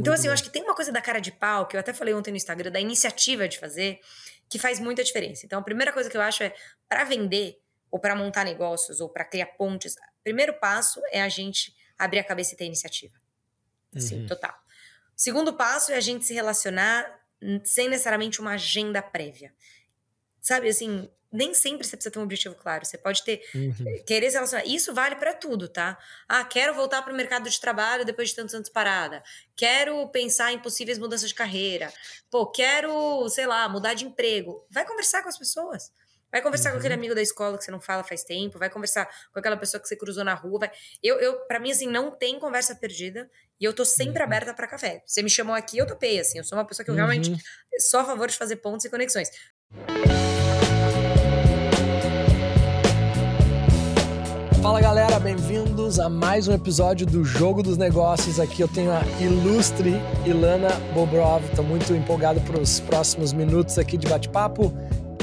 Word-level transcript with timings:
Então, 0.00 0.14
assim, 0.14 0.26
eu 0.26 0.32
acho 0.32 0.42
que 0.42 0.50
tem 0.50 0.62
uma 0.62 0.74
coisa 0.74 0.90
da 0.90 1.00
cara 1.00 1.20
de 1.20 1.30
pau, 1.32 1.66
que 1.66 1.76
eu 1.76 1.80
até 1.80 1.92
falei 1.92 2.14
ontem 2.14 2.30
no 2.30 2.36
Instagram, 2.36 2.70
da 2.70 2.80
iniciativa 2.80 3.46
de 3.48 3.58
fazer, 3.58 4.00
que 4.48 4.58
faz 4.58 4.80
muita 4.80 5.04
diferença. 5.04 5.46
Então, 5.46 5.60
a 5.60 5.62
primeira 5.62 5.92
coisa 5.92 6.10
que 6.10 6.16
eu 6.16 6.22
acho 6.22 6.42
é, 6.42 6.54
para 6.88 7.04
vender, 7.04 7.60
ou 7.90 7.98
para 7.98 8.14
montar 8.14 8.44
negócios, 8.44 9.00
ou 9.00 9.08
para 9.08 9.24
criar 9.24 9.46
pontes, 9.46 9.94
o 9.94 10.22
primeiro 10.24 10.54
passo 10.54 11.00
é 11.10 11.22
a 11.22 11.28
gente 11.28 11.74
abrir 11.98 12.18
a 12.18 12.24
cabeça 12.24 12.54
e 12.54 12.56
ter 12.56 12.64
iniciativa. 12.64 13.14
Assim, 13.94 14.20
uhum. 14.20 14.26
total. 14.26 14.54
Segundo 15.16 15.52
passo 15.52 15.92
é 15.92 15.96
a 15.96 16.00
gente 16.00 16.24
se 16.24 16.32
relacionar 16.32 17.20
sem 17.64 17.88
necessariamente 17.88 18.40
uma 18.40 18.52
agenda 18.52 19.02
prévia. 19.02 19.52
Sabe, 20.40 20.68
assim, 20.68 21.10
nem 21.32 21.54
sempre 21.54 21.86
você 21.86 21.96
precisa 21.96 22.12
ter 22.12 22.18
um 22.18 22.22
objetivo 22.22 22.54
claro. 22.54 22.84
Você 22.84 22.98
pode 22.98 23.22
ter 23.24 23.42
uhum. 23.54 24.02
Querer 24.06 24.30
se 24.30 24.36
relacionar. 24.36 24.64
Isso 24.64 24.92
vale 24.92 25.16
para 25.16 25.32
tudo, 25.32 25.68
tá? 25.68 25.98
Ah, 26.28 26.44
quero 26.44 26.74
voltar 26.74 27.02
para 27.02 27.12
o 27.12 27.16
mercado 27.16 27.48
de 27.48 27.60
trabalho 27.60 28.04
depois 28.04 28.30
de 28.30 28.34
tantos 28.34 28.54
anos 28.54 28.68
parada. 28.68 29.22
Quero 29.56 30.08
pensar 30.08 30.52
em 30.52 30.58
possíveis 30.58 30.98
mudanças 30.98 31.28
de 31.28 31.34
carreira. 31.34 31.92
Pô, 32.30 32.46
quero, 32.46 33.28
sei 33.28 33.46
lá, 33.46 33.68
mudar 33.68 33.94
de 33.94 34.04
emprego. 34.04 34.66
Vai 34.70 34.84
conversar 34.84 35.22
com 35.22 35.28
as 35.28 35.38
pessoas. 35.38 35.92
Vai 36.32 36.40
conversar 36.42 36.68
uhum. 36.70 36.74
com 36.74 36.78
aquele 36.78 36.94
uhum. 36.94 37.00
amigo 37.00 37.14
da 37.14 37.22
escola 37.22 37.58
que 37.58 37.64
você 37.64 37.70
não 37.70 37.80
fala 37.80 38.04
faz 38.04 38.22
tempo, 38.22 38.58
vai 38.58 38.70
conversar 38.70 39.08
com 39.32 39.38
aquela 39.38 39.56
pessoa 39.56 39.80
que 39.80 39.88
você 39.88 39.96
cruzou 39.96 40.24
na 40.24 40.34
rua. 40.34 40.60
Vai... 40.60 40.70
Eu, 41.02 41.18
eu 41.18 41.40
para 41.46 41.58
mim, 41.58 41.72
assim, 41.72 41.88
não 41.88 42.10
tem 42.10 42.38
conversa 42.38 42.74
perdida 42.74 43.28
e 43.60 43.64
eu 43.64 43.74
tô 43.74 43.84
sempre 43.84 44.20
uhum. 44.20 44.26
aberta 44.26 44.54
para 44.54 44.66
café. 44.66 45.02
Você 45.04 45.22
me 45.22 45.30
chamou 45.30 45.54
aqui, 45.54 45.78
eu 45.78 45.86
topei, 45.86 46.20
assim. 46.20 46.38
Eu 46.38 46.44
sou 46.44 46.56
uma 46.56 46.64
pessoa 46.64 46.84
que 46.84 46.90
eu 46.90 46.94
realmente 46.94 47.30
uhum. 47.30 47.38
sou 47.78 48.00
a 48.00 48.04
favor 48.04 48.28
de 48.28 48.36
fazer 48.36 48.56
pontos 48.56 48.84
e 48.84 48.90
conexões. 48.90 49.28
Bem-vindos 55.30 56.00
a 56.00 56.08
mais 56.08 56.48
um 56.48 56.52
episódio 56.52 57.06
do 57.06 57.24
Jogo 57.24 57.62
dos 57.62 57.76
Negócios. 57.76 58.40
Aqui 58.40 58.62
eu 58.62 58.66
tenho 58.66 58.90
a 58.90 59.00
ilustre 59.22 59.92
Ilana 60.26 60.70
Bobrov. 60.92 61.44
Estou 61.44 61.64
muito 61.64 61.94
empolgado 61.94 62.40
para 62.40 62.58
os 62.58 62.80
próximos 62.80 63.32
minutos 63.32 63.78
aqui 63.78 63.96
de 63.96 64.08
bate-papo. 64.08 64.72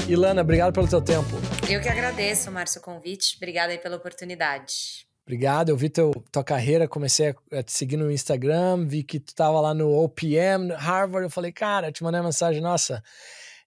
Ilana, 0.08 0.40
obrigado 0.40 0.72
pelo 0.72 0.88
teu 0.88 1.02
tempo. 1.02 1.28
Eu 1.68 1.82
que 1.82 1.90
agradeço, 1.90 2.50
Márcio, 2.50 2.80
o 2.80 2.82
convite. 2.82 3.36
Obrigada 3.36 3.70
aí 3.72 3.76
pela 3.76 3.96
oportunidade. 3.96 5.06
Obrigado, 5.26 5.68
eu 5.68 5.76
vi 5.76 5.90
teu, 5.90 6.10
tua 6.32 6.42
carreira, 6.42 6.88
comecei 6.88 7.34
a, 7.52 7.62
te 7.62 7.70
seguir 7.70 7.98
no 7.98 8.10
Instagram, 8.10 8.86
vi 8.86 9.02
que 9.02 9.20
tu 9.20 9.28
estava 9.28 9.60
lá 9.60 9.74
no 9.74 9.92
OPM, 9.92 10.72
Harvard, 10.74 11.26
eu 11.26 11.30
falei, 11.30 11.52
cara, 11.52 11.92
te 11.92 12.02
mandei 12.02 12.18
uma 12.18 12.28
mensagem, 12.28 12.62
nossa, 12.62 13.04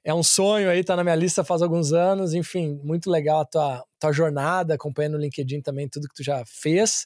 é 0.04 0.14
um 0.14 0.24
sonho 0.24 0.70
aí, 0.70 0.84
tá 0.84 0.96
na 0.96 1.04
minha 1.04 1.16
lista 1.16 1.44
faz 1.44 1.62
alguns 1.62 1.94
anos, 1.94 2.34
enfim, 2.34 2.80
muito 2.84 3.10
legal 3.10 3.42
a 3.42 3.46
tua, 3.46 3.86
tua 4.00 4.12
jornada, 4.12 4.74
acompanhando 4.74 5.14
no 5.14 5.20
LinkedIn 5.20 5.62
também 5.62 5.88
tudo 5.88 6.08
que 6.08 6.16
tu 6.16 6.24
já 6.24 6.44
fez. 6.46 7.06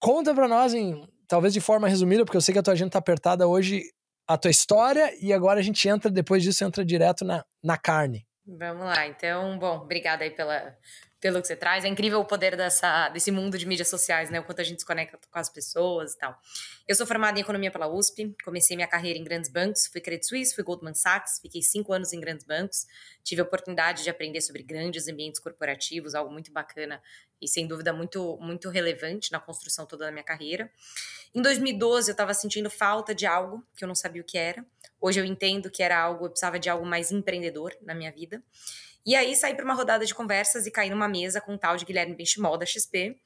Conta 0.00 0.34
para 0.34 0.48
nós, 0.48 0.72
em, 0.74 1.06
talvez 1.28 1.52
de 1.52 1.60
forma 1.60 1.88
resumida, 1.88 2.24
porque 2.24 2.36
eu 2.36 2.40
sei 2.40 2.52
que 2.52 2.58
a 2.58 2.62
tua 2.62 2.72
agenda 2.72 2.90
tá 2.90 2.98
apertada 2.98 3.46
hoje, 3.46 3.82
a 4.26 4.38
tua 4.38 4.50
história 4.50 5.12
e 5.20 5.32
agora 5.32 5.60
a 5.60 5.62
gente 5.62 5.86
entra, 5.88 6.10
depois 6.10 6.42
disso, 6.42 6.64
entra 6.64 6.84
direto 6.84 7.24
na, 7.24 7.44
na 7.62 7.76
carne. 7.76 8.26
Vamos 8.46 8.84
lá, 8.84 9.06
então, 9.06 9.58
bom, 9.58 9.82
obrigada 9.82 10.24
aí 10.24 10.30
pela, 10.30 10.76
pelo 11.22 11.40
que 11.40 11.46
você 11.46 11.54
traz. 11.54 11.84
É 11.84 11.88
incrível 11.88 12.18
o 12.18 12.24
poder 12.24 12.56
dessa, 12.56 13.08
desse 13.10 13.30
mundo 13.30 13.56
de 13.56 13.64
mídias 13.64 13.88
sociais, 13.88 14.28
né? 14.28 14.40
O 14.40 14.42
quanto 14.42 14.60
a 14.60 14.64
gente 14.64 14.80
se 14.80 14.84
conecta 14.84 15.16
com 15.16 15.38
as 15.38 15.48
pessoas 15.48 16.14
e 16.14 16.18
tal. 16.18 16.36
Eu 16.86 16.96
sou 16.96 17.06
formada 17.06 17.38
em 17.38 17.42
economia 17.42 17.70
pela 17.70 17.86
USP, 17.86 18.34
comecei 18.44 18.74
minha 18.74 18.88
carreira 18.88 19.16
em 19.16 19.22
grandes 19.22 19.48
bancos, 19.48 19.86
fui 19.86 20.00
Credit 20.00 20.26
Suisse, 20.26 20.52
fui 20.52 20.64
Goldman 20.64 20.94
Sachs, 20.94 21.38
fiquei 21.40 21.62
cinco 21.62 21.92
anos 21.92 22.12
em 22.12 22.18
grandes 22.18 22.44
bancos, 22.44 22.88
tive 23.22 23.40
a 23.40 23.44
oportunidade 23.44 24.02
de 24.02 24.10
aprender 24.10 24.40
sobre 24.40 24.64
grandes 24.64 25.06
ambientes 25.06 25.40
corporativos, 25.40 26.16
algo 26.16 26.32
muito 26.32 26.52
bacana 26.52 27.00
e 27.40 27.46
sem 27.46 27.68
dúvida 27.68 27.92
muito 27.92 28.36
muito 28.40 28.68
relevante 28.68 29.30
na 29.30 29.38
construção 29.38 29.86
toda 29.86 30.06
da 30.06 30.10
minha 30.10 30.24
carreira. 30.24 30.68
Em 31.32 31.40
2012 31.40 32.10
eu 32.10 32.12
estava 32.12 32.34
sentindo 32.34 32.68
falta 32.68 33.14
de 33.14 33.26
algo 33.26 33.64
que 33.76 33.84
eu 33.84 33.88
não 33.88 33.94
sabia 33.94 34.22
o 34.22 34.24
que 34.24 34.36
era. 34.36 34.66
Hoje 35.00 35.20
eu 35.20 35.24
entendo 35.24 35.70
que 35.70 35.84
era 35.84 35.96
algo, 35.96 36.26
eu 36.26 36.30
precisava 36.30 36.58
de 36.58 36.68
algo 36.68 36.84
mais 36.84 37.12
empreendedor 37.12 37.76
na 37.80 37.94
minha 37.94 38.10
vida. 38.10 38.42
E 39.04 39.16
aí 39.16 39.34
saí 39.34 39.54
para 39.54 39.64
uma 39.64 39.74
rodada 39.74 40.06
de 40.06 40.14
conversas 40.14 40.66
e 40.66 40.70
caí 40.70 40.88
numa 40.90 41.08
mesa 41.08 41.40
com 41.40 41.54
um 41.54 41.58
tal 41.58 41.76
de 41.76 41.84
Guilherme 41.84 42.14
Benchimol 42.14 42.56
da 42.56 42.64
XP, 42.64 43.18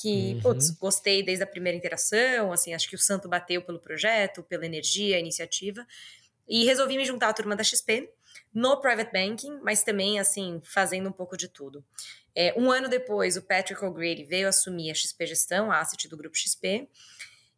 que, 0.00 0.34
uhum. 0.34 0.40
putz, 0.40 0.70
gostei 0.70 1.22
desde 1.22 1.42
a 1.42 1.46
primeira 1.46 1.76
interação, 1.76 2.52
assim, 2.52 2.72
acho 2.72 2.88
que 2.88 2.94
o 2.94 2.98
santo 2.98 3.28
bateu 3.28 3.60
pelo 3.62 3.80
projeto, 3.80 4.42
pela 4.42 4.64
energia, 4.64 5.16
a 5.16 5.18
iniciativa, 5.18 5.84
e 6.48 6.64
resolvi 6.64 6.96
me 6.96 7.04
juntar 7.04 7.28
à 7.28 7.32
turma 7.32 7.56
da 7.56 7.64
XP 7.64 8.08
no 8.54 8.80
private 8.80 9.12
banking, 9.12 9.60
mas 9.62 9.82
também, 9.82 10.18
assim, 10.18 10.60
fazendo 10.64 11.08
um 11.08 11.12
pouco 11.12 11.36
de 11.36 11.48
tudo. 11.48 11.84
É, 12.34 12.54
um 12.56 12.70
ano 12.70 12.88
depois, 12.88 13.36
o 13.36 13.42
Patrick 13.42 13.84
O'Grady 13.84 14.24
veio 14.24 14.48
assumir 14.48 14.90
a 14.90 14.94
XP 14.94 15.26
Gestão, 15.26 15.70
a 15.70 15.80
asset 15.80 16.08
do 16.08 16.16
grupo 16.16 16.36
XP, 16.36 16.88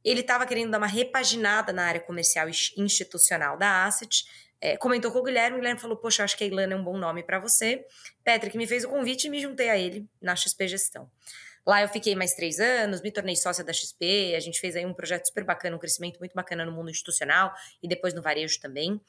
ele 0.02 0.20
estava 0.20 0.46
querendo 0.46 0.70
dar 0.70 0.78
uma 0.78 0.86
repaginada 0.86 1.72
na 1.72 1.84
área 1.84 2.00
comercial 2.00 2.48
e 2.48 2.54
institucional 2.78 3.58
da 3.58 3.84
asset, 3.84 4.24
é, 4.60 4.76
comentou 4.76 5.10
com 5.10 5.18
o 5.18 5.22
Guilherme, 5.22 5.56
o 5.56 5.60
Guilherme 5.60 5.80
falou, 5.80 5.96
poxa, 5.96 6.22
acho 6.22 6.36
que 6.36 6.44
a 6.44 6.46
Ilana 6.46 6.74
é 6.74 6.76
um 6.76 6.84
bom 6.84 6.98
nome 6.98 7.22
para 7.22 7.38
você. 7.38 7.84
Patrick 8.22 8.56
me 8.58 8.66
fez 8.66 8.84
o 8.84 8.88
convite 8.88 9.26
e 9.26 9.30
me 9.30 9.40
juntei 9.40 9.70
a 9.70 9.78
ele 9.78 10.06
na 10.20 10.36
XP 10.36 10.68
Gestão. 10.68 11.10
Lá 11.66 11.82
eu 11.82 11.88
fiquei 11.88 12.14
mais 12.14 12.34
três 12.34 12.58
anos, 12.58 13.02
me 13.02 13.10
tornei 13.10 13.36
sócia 13.36 13.62
da 13.62 13.72
XP, 13.72 14.34
a 14.34 14.40
gente 14.40 14.58
fez 14.60 14.76
aí 14.76 14.84
um 14.84 14.94
projeto 14.94 15.26
super 15.26 15.44
bacana, 15.44 15.76
um 15.76 15.78
crescimento 15.78 16.18
muito 16.18 16.34
bacana 16.34 16.64
no 16.64 16.72
mundo 16.72 16.90
institucional 16.90 17.54
e 17.82 17.88
depois 17.88 18.14
no 18.14 18.22
varejo 18.22 18.58
também. 18.60 19.00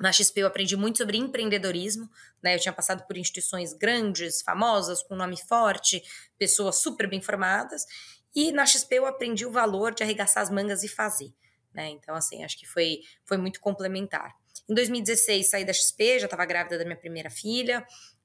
Na 0.00 0.12
XP 0.12 0.40
eu 0.40 0.46
aprendi 0.46 0.76
muito 0.76 0.98
sobre 0.98 1.16
empreendedorismo, 1.16 2.08
né? 2.42 2.54
Eu 2.54 2.58
tinha 2.58 2.72
passado 2.72 3.06
por 3.06 3.16
instituições 3.16 3.72
grandes, 3.72 4.42
famosas, 4.42 5.02
com 5.02 5.14
nome 5.14 5.36
forte, 5.36 6.02
pessoas 6.38 6.80
super 6.80 7.08
bem 7.08 7.20
formadas, 7.20 7.84
e 8.34 8.50
na 8.52 8.64
XP 8.64 8.96
eu 8.96 9.06
aprendi 9.06 9.44
o 9.44 9.52
valor 9.52 9.92
de 9.92 10.02
arregaçar 10.02 10.42
as 10.42 10.50
mangas 10.50 10.82
e 10.82 10.88
fazer, 10.88 11.32
né? 11.74 11.90
Então 11.90 12.14
assim, 12.14 12.42
acho 12.42 12.58
que 12.58 12.66
foi 12.66 13.00
foi 13.24 13.36
muito 13.36 13.60
complementar. 13.60 14.41
Em 14.68 14.74
2016, 14.74 15.50
saí 15.50 15.64
da 15.64 15.72
XP, 15.72 16.20
já 16.20 16.26
estava 16.26 16.44
grávida 16.44 16.78
da 16.78 16.84
minha 16.84 16.96
primeira 16.96 17.30
filha. 17.30 17.84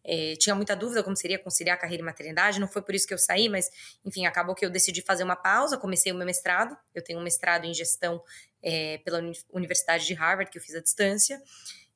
É, 0.09 0.35
tinha 0.37 0.55
muita 0.55 0.73
dúvida 0.73 1.03
como 1.03 1.17
seria 1.17 1.37
conciliar 1.37 1.77
carreira 1.77 2.01
e 2.01 2.05
maternidade, 2.05 2.61
não 2.61 2.67
foi 2.67 2.81
por 2.81 2.95
isso 2.95 3.05
que 3.05 3.13
eu 3.13 3.17
saí, 3.17 3.49
mas 3.49 3.69
enfim, 4.05 4.25
acabou 4.25 4.55
que 4.55 4.65
eu 4.65 4.69
decidi 4.69 5.01
fazer 5.01 5.25
uma 5.25 5.35
pausa, 5.35 5.77
comecei 5.77 6.13
o 6.13 6.15
meu 6.15 6.25
mestrado, 6.25 6.77
eu 6.95 7.03
tenho 7.03 7.19
um 7.19 7.23
mestrado 7.23 7.65
em 7.65 7.73
gestão 7.73 8.23
é, 8.63 8.99
pela 8.99 9.19
Universidade 9.51 10.05
de 10.05 10.13
Harvard, 10.13 10.49
que 10.49 10.57
eu 10.57 10.61
fiz 10.61 10.75
à 10.75 10.79
distância, 10.79 11.41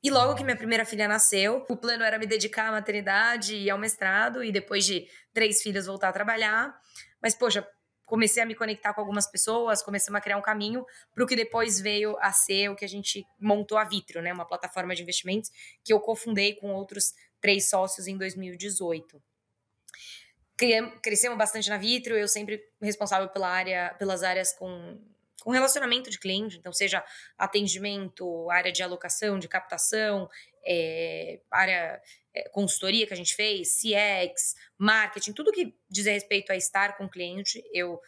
e 0.02 0.10
logo 0.10 0.34
que 0.34 0.44
minha 0.44 0.56
primeira 0.56 0.84
filha 0.84 1.08
nasceu, 1.08 1.64
o 1.70 1.76
plano 1.76 2.04
era 2.04 2.18
me 2.18 2.26
dedicar 2.26 2.68
à 2.68 2.72
maternidade 2.72 3.56
e 3.56 3.70
ao 3.70 3.78
mestrado, 3.78 4.44
e 4.44 4.52
depois 4.52 4.84
de 4.84 5.08
três 5.32 5.62
filhas 5.62 5.86
voltar 5.86 6.10
a 6.10 6.12
trabalhar, 6.12 6.76
mas 7.22 7.34
poxa, 7.34 7.66
comecei 8.12 8.42
a 8.42 8.46
me 8.46 8.54
conectar 8.54 8.92
com 8.92 9.00
algumas 9.00 9.26
pessoas, 9.26 9.82
começamos 9.82 10.18
a 10.18 10.20
criar 10.20 10.36
um 10.36 10.42
caminho 10.42 10.84
para 11.14 11.24
o 11.24 11.26
que 11.26 11.34
depois 11.34 11.80
veio 11.80 12.14
a 12.20 12.30
ser 12.30 12.68
o 12.68 12.76
que 12.76 12.84
a 12.84 12.88
gente 12.88 13.26
montou 13.40 13.78
a 13.78 13.84
Vitro, 13.84 14.20
né? 14.20 14.30
Uma 14.30 14.44
plataforma 14.44 14.94
de 14.94 15.00
investimentos 15.00 15.50
que 15.82 15.94
eu 15.94 15.98
cofundei 15.98 16.54
com 16.56 16.74
outros 16.74 17.14
três 17.40 17.70
sócios 17.70 18.06
em 18.06 18.18
2018. 18.18 19.18
Crescemos 21.00 21.38
bastante 21.38 21.70
na 21.70 21.78
Vitro, 21.78 22.14
eu 22.14 22.28
sempre 22.28 22.62
responsável 22.82 23.30
pela 23.30 23.48
área, 23.48 23.94
pelas 23.98 24.22
áreas 24.22 24.52
com, 24.52 25.00
com 25.40 25.50
relacionamento 25.50 26.10
de 26.10 26.18
cliente, 26.18 26.58
então 26.58 26.70
seja 26.70 27.02
atendimento, 27.38 28.50
área 28.50 28.70
de 28.70 28.82
alocação, 28.82 29.38
de 29.38 29.48
captação, 29.48 30.28
é, 30.66 31.40
área 31.50 31.98
consultoria 32.52 33.06
que 33.06 33.12
a 33.12 33.16
gente 33.16 33.34
fez, 33.34 33.76
CX, 33.80 34.54
marketing, 34.78 35.32
tudo 35.32 35.52
que 35.52 35.74
diz 35.88 36.06
respeito 36.06 36.50
a 36.50 36.56
estar 36.56 36.96
com 36.96 37.04
o 37.04 37.10
cliente, 37.10 37.62
eu 37.72 38.00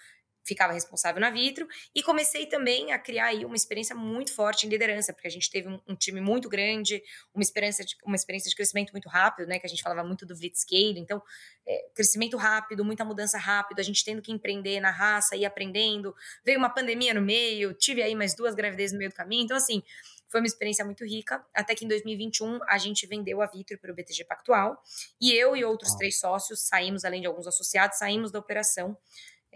ficava 0.45 0.73
responsável 0.73 1.21
na 1.21 1.31
Vitro. 1.31 1.67
E 1.95 2.03
comecei 2.03 2.47
também 2.47 2.93
a 2.93 2.99
criar 2.99 3.27
aí 3.27 3.45
uma 3.45 3.57
experiência 3.57 3.97
muito 3.97 4.33
forte 4.33 4.67
em 4.67 4.71
liderança, 4.71 5.13
porque 5.13 5.27
a 5.27 5.31
gente 5.31 5.51
teve 5.51 5.69
um, 5.69 5.81
um 5.89 5.95
time 5.95 6.21
muito 6.21 6.49
grande, 6.49 7.03
uma 7.35 7.43
experiência, 7.43 7.85
de, 7.85 7.97
uma 8.05 8.15
experiência 8.15 8.51
de 8.51 8.55
crescimento 8.55 8.93
muito 8.93 9.09
rápido, 9.09 9.49
né, 9.49 9.59
que 9.59 9.67
a 9.67 9.69
gente 9.69 9.83
falava 9.83 10.07
muito 10.07 10.27
do 10.27 10.37
Blitzscale, 10.37 10.99
então 10.99 11.23
é, 11.67 11.87
crescimento 11.95 12.37
rápido, 12.37 12.85
muita 12.85 13.05
mudança 13.05 13.39
rápido, 13.39 13.81
a 13.81 13.83
gente 13.83 14.05
tendo 14.05 14.21
que 14.21 14.31
empreender 14.31 14.81
na 14.81 14.91
raça 14.91 15.35
e 15.35 15.45
aprendendo, 15.45 16.15
veio 16.45 16.59
uma 16.59 16.71
pandemia 16.71 17.15
no 17.15 17.23
meio, 17.23 17.73
tive 17.73 18.03
aí 18.03 18.15
mais 18.15 18.35
duas 18.35 18.55
gravidezes 18.55 18.93
no 18.93 18.99
meio 18.99 19.11
do 19.11 19.17
caminho, 19.17 19.45
então 19.45 19.57
assim, 19.57 19.83
foi 20.29 20.41
uma 20.41 20.47
experiência 20.47 20.85
muito 20.85 21.05
rica, 21.05 21.45
até 21.55 21.75
que 21.75 21.85
em 21.85 21.89
2021 21.89 22.61
a 22.69 22.79
gente 22.79 23.07
vendeu 23.07 23.41
a 23.41 23.47
Vitro 23.47 23.79
para 23.79 23.91
o 23.93 23.95
BTG 23.95 24.25
Pactual 24.25 24.83
e 25.21 25.33
eu 25.33 25.57
e 25.57 25.65
outros 25.65 25.95
três 25.95 26.19
sócios 26.19 26.61
saímos, 26.61 27.05
além 27.05 27.21
de 27.21 27.27
alguns 27.27 27.47
associados, 27.47 27.99
saímos 27.99 28.31
da 28.31 28.39
operação. 28.39 28.97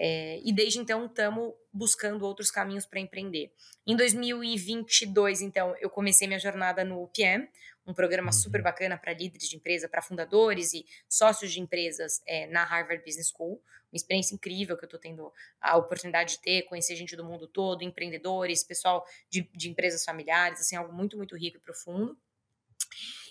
É, 0.00 0.40
e 0.44 0.52
desde 0.52 0.78
então 0.78 1.06
estamos 1.06 1.52
buscando 1.72 2.24
outros 2.24 2.52
caminhos 2.52 2.86
para 2.86 3.00
empreender. 3.00 3.52
Em 3.84 3.96
2022, 3.96 5.40
então, 5.42 5.74
eu 5.80 5.90
comecei 5.90 6.28
minha 6.28 6.38
jornada 6.38 6.84
no 6.84 7.08
PM, 7.08 7.48
um 7.84 7.92
programa 7.92 8.30
super 8.30 8.58
uhum. 8.58 8.64
bacana 8.64 8.96
para 8.96 9.12
líderes 9.12 9.48
de 9.48 9.56
empresa, 9.56 9.88
para 9.88 10.00
fundadores 10.00 10.72
e 10.72 10.86
sócios 11.08 11.50
de 11.50 11.60
empresas 11.60 12.22
é, 12.26 12.46
na 12.46 12.62
Harvard 12.62 13.02
Business 13.04 13.32
School 13.36 13.60
experiência 13.96 14.34
incrível 14.34 14.76
que 14.76 14.84
eu 14.84 14.86
estou 14.86 15.00
tendo 15.00 15.32
a 15.60 15.76
oportunidade 15.76 16.34
de 16.34 16.40
ter, 16.40 16.62
conhecer 16.62 16.96
gente 16.96 17.16
do 17.16 17.24
mundo 17.24 17.46
todo, 17.46 17.82
empreendedores, 17.82 18.62
pessoal 18.62 19.04
de, 19.30 19.48
de 19.54 19.70
empresas 19.70 20.04
familiares, 20.04 20.60
assim, 20.60 20.76
algo 20.76 20.92
muito, 20.92 21.16
muito 21.16 21.36
rico 21.36 21.56
e 21.56 21.60
profundo. 21.60 22.16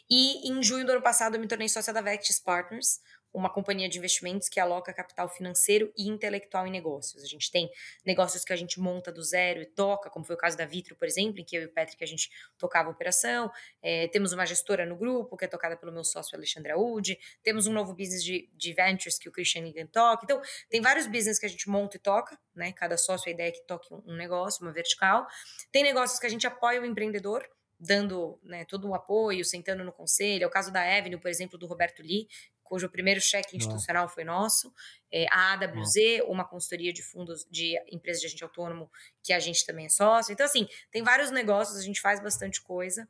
E 0.10 0.50
em 0.50 0.64
junho 0.64 0.86
do 0.86 0.94
ano 0.94 1.02
passado 1.02 1.36
eu 1.36 1.42
me 1.42 1.48
tornei 1.48 1.68
sócia 1.68 1.92
da 1.92 2.02
Vectis 2.02 2.40
Partners, 2.40 3.02
uma 3.34 3.50
companhia 3.50 3.88
de 3.88 3.98
investimentos 3.98 4.50
que 4.50 4.60
aloca 4.60 4.94
capital 4.94 5.30
financeiro 5.30 5.92
e 5.98 6.08
intelectual 6.08 6.66
em 6.66 6.72
negócios. 6.72 7.24
A 7.24 7.28
gente 7.28 7.52
tem 7.52 7.70
negócios 8.06 8.44
que 8.44 8.54
a 8.54 8.56
gente 8.56 8.80
monta 8.80 9.12
do 9.12 9.22
zero 9.22 9.62
e 9.62 9.66
toca, 9.66 10.10
como 10.10 10.26
foi 10.26 10.36
o 10.36 10.40
caso 10.40 10.58
da 10.58 10.66
Vitro, 10.66 10.96
por 10.96 11.08
exemplo, 11.08 11.40
em 11.40 11.44
que 11.44 11.56
eu 11.56 11.62
e 11.64 11.66
o 11.66 11.74
Patrick 11.74 12.04
a 12.04 12.08
gente 12.08 12.30
tocava 12.58 12.90
a 12.90 12.92
operação. 12.92 13.52
É, 13.82 14.08
temos 14.08 14.34
uma 14.34 14.46
gestora 14.46 14.86
no 14.86 14.96
grupo, 14.96 15.38
que 15.38 15.46
é 15.46 15.48
tocada 15.48 15.78
pelo 15.78 15.92
meu 15.92 16.04
sócio 16.04 16.36
Alexandre 16.36 16.72
Audi. 16.72 17.20
Temos 17.44 17.68
um 17.68 17.74
novo 17.74 17.94
business 17.94 18.24
de, 18.24 18.50
de 18.54 18.74
ventures 18.74 19.18
que 19.18 19.30
o 19.30 19.32
Christian 19.32 19.62
Ligan 19.62 19.88
toca. 19.88 20.24
Então, 20.24 20.42
tem 20.70 20.82
vários 20.82 21.08
business 21.08 21.40
que 21.40 21.46
a 21.46 21.50
gente 21.50 21.70
monta 21.70 21.98
e 21.98 22.00
toca, 22.00 22.38
né? 22.56 22.72
Cada 22.72 22.98
sócio, 22.98 23.30
a 23.30 23.32
ideia 23.32 23.50
é 23.50 23.52
que 23.52 23.62
toque 23.66 23.94
um, 23.94 24.16
negócio, 24.16 24.64
uma 24.66 24.72
vertical. 24.72 25.28
Tem 25.72 25.84
negócios 25.84 26.20
que 26.20 26.26
a 26.26 26.30
gente 26.30 26.46
apoia 26.48 26.82
o 26.82 26.86
empreendedor, 26.86 27.48
dando 27.80 28.40
né, 28.44 28.66
todo 28.66 28.90
o 28.90 28.96
apoio, 28.96 29.46
sentando 29.46 29.84
no 29.84 29.92
conselho. 29.92 30.44
É 30.44 30.48
o 30.48 30.50
caso 30.50 30.72
da 30.72 30.82
Avenue, 30.82 31.20
por 31.20 31.30
exemplo, 31.30 31.58
do 31.58 31.68
Roberto 31.68 32.02
Lee, 32.02 32.28
cujo 32.68 32.90
primeiro 32.90 33.22
cheque 33.22 33.56
institucional 33.56 34.10
foi 34.10 34.24
nosso. 34.24 34.74
É, 35.12 35.26
a 35.32 35.54
AWZ, 35.54 35.96
uma 36.28 36.46
consultoria 36.46 36.92
de 36.92 37.02
fundos 37.02 37.46
de 37.50 37.76
empresas 37.92 38.22
de 38.22 38.28
agente 38.28 38.44
autônomo, 38.44 38.92
que 39.24 39.32
a 39.32 39.40
gente 39.40 39.66
também 39.66 39.86
é 39.86 39.90
sócio. 39.90 40.34
Então, 40.34 40.46
assim, 40.46 40.68
tem 40.92 41.02
vários 41.04 41.32
negócios, 41.32 41.78
a 41.78 41.82
gente 41.82 42.02
faz 42.02 42.22
bastante 42.22 42.62
coisa. 42.62 43.08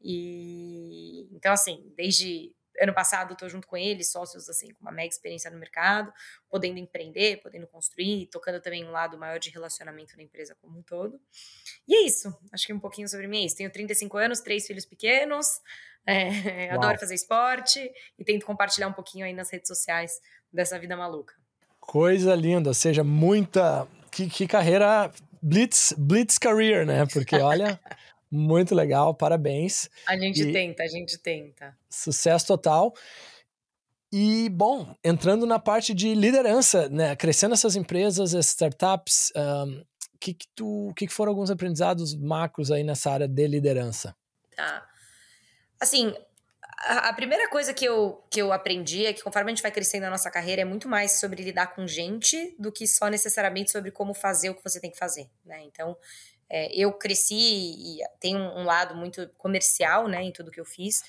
E 0.00 1.28
então, 1.32 1.52
assim, 1.52 1.92
desde 1.96 2.54
ano 2.80 2.94
passado 2.94 3.32
estou 3.32 3.48
junto 3.48 3.66
com 3.66 3.76
eles, 3.76 4.10
sócios 4.10 4.48
assim, 4.48 4.72
com 4.74 4.82
uma 4.82 4.92
mega 4.92 5.08
experiência 5.08 5.50
no 5.50 5.58
mercado, 5.58 6.12
podendo 6.48 6.78
empreender, 6.78 7.40
podendo 7.42 7.66
construir, 7.66 8.26
tocando 8.28 8.60
também 8.60 8.84
um 8.84 8.90
lado 8.90 9.18
maior 9.18 9.38
de 9.38 9.50
relacionamento 9.50 10.16
na 10.16 10.22
empresa 10.22 10.56
como 10.60 10.78
um 10.78 10.82
todo. 10.82 11.20
E 11.86 11.94
é 11.94 12.06
isso, 12.06 12.34
acho 12.52 12.66
que 12.66 12.72
um 12.72 12.80
pouquinho 12.80 13.08
sobre 13.08 13.26
mim 13.26 13.42
é 13.42 13.46
isso. 13.46 13.56
Tenho 13.56 13.70
35 13.70 14.16
anos, 14.16 14.40
três 14.40 14.66
filhos 14.66 14.86
pequenos, 14.86 15.46
é, 16.06 16.70
adoro 16.72 16.98
fazer 16.98 17.14
esporte 17.14 17.80
e 18.18 18.24
tento 18.24 18.46
compartilhar 18.46 18.88
um 18.88 18.92
pouquinho 18.92 19.24
aí 19.24 19.32
nas 19.32 19.50
redes 19.50 19.68
sociais 19.68 20.12
dessa 20.52 20.78
vida 20.78 20.96
maluca. 20.96 21.34
Coisa 21.78 22.34
linda, 22.34 22.74
seja 22.74 23.02
muita. 23.04 23.86
Que, 24.10 24.28
que 24.28 24.46
carreira 24.46 25.10
blitz, 25.40 25.94
blitz 25.96 26.38
career, 26.38 26.86
né? 26.86 27.06
Porque 27.06 27.36
olha. 27.36 27.78
Muito 28.32 28.76
legal, 28.76 29.12
parabéns. 29.12 29.90
A 30.06 30.16
gente 30.16 30.40
e 30.40 30.52
tenta, 30.52 30.84
a 30.84 30.86
gente 30.86 31.18
tenta. 31.18 31.76
Sucesso 31.88 32.46
total. 32.46 32.94
E, 34.12 34.48
bom, 34.50 34.94
entrando 35.02 35.44
na 35.46 35.58
parte 35.58 35.92
de 35.92 36.14
liderança, 36.14 36.88
né? 36.88 37.16
Crescendo 37.16 37.54
essas 37.54 37.74
empresas, 37.74 38.32
essas 38.32 38.46
startups, 38.46 39.32
o 39.34 39.64
um, 39.64 39.84
que, 40.20 40.34
que, 40.34 40.46
tu, 40.54 40.92
que, 40.96 41.08
que 41.08 41.12
foram 41.12 41.30
alguns 41.30 41.50
aprendizados 41.50 42.14
macros 42.14 42.70
aí 42.70 42.84
nessa 42.84 43.10
área 43.10 43.26
de 43.26 43.48
liderança? 43.48 44.14
Tá. 44.54 44.86
Assim, 45.80 46.14
a, 46.78 47.08
a 47.08 47.12
primeira 47.12 47.48
coisa 47.48 47.74
que 47.74 47.84
eu, 47.84 48.22
que 48.30 48.40
eu 48.40 48.52
aprendi 48.52 49.06
é 49.06 49.12
que 49.12 49.22
conforme 49.22 49.50
a 49.50 49.54
gente 49.54 49.62
vai 49.62 49.70
crescendo 49.70 50.02
na 50.02 50.10
nossa 50.10 50.30
carreira, 50.30 50.62
é 50.62 50.64
muito 50.64 50.88
mais 50.88 51.12
sobre 51.12 51.42
lidar 51.42 51.68
com 51.68 51.86
gente 51.86 52.54
do 52.58 52.70
que 52.70 52.86
só 52.86 53.08
necessariamente 53.08 53.70
sobre 53.70 53.90
como 53.90 54.14
fazer 54.14 54.50
o 54.50 54.54
que 54.54 54.62
você 54.62 54.80
tem 54.80 54.90
que 54.90 54.98
fazer, 54.98 55.28
né? 55.44 55.62
Então, 55.64 55.96
é, 56.48 56.72
eu 56.74 56.92
cresci 56.92 57.34
e 57.34 57.98
tenho 58.18 58.38
um 58.38 58.64
lado 58.64 58.94
muito 58.94 59.28
comercial, 59.38 60.08
né, 60.08 60.22
em 60.22 60.32
tudo 60.32 60.50
que 60.50 60.60
eu 60.60 60.64
fiz, 60.64 61.02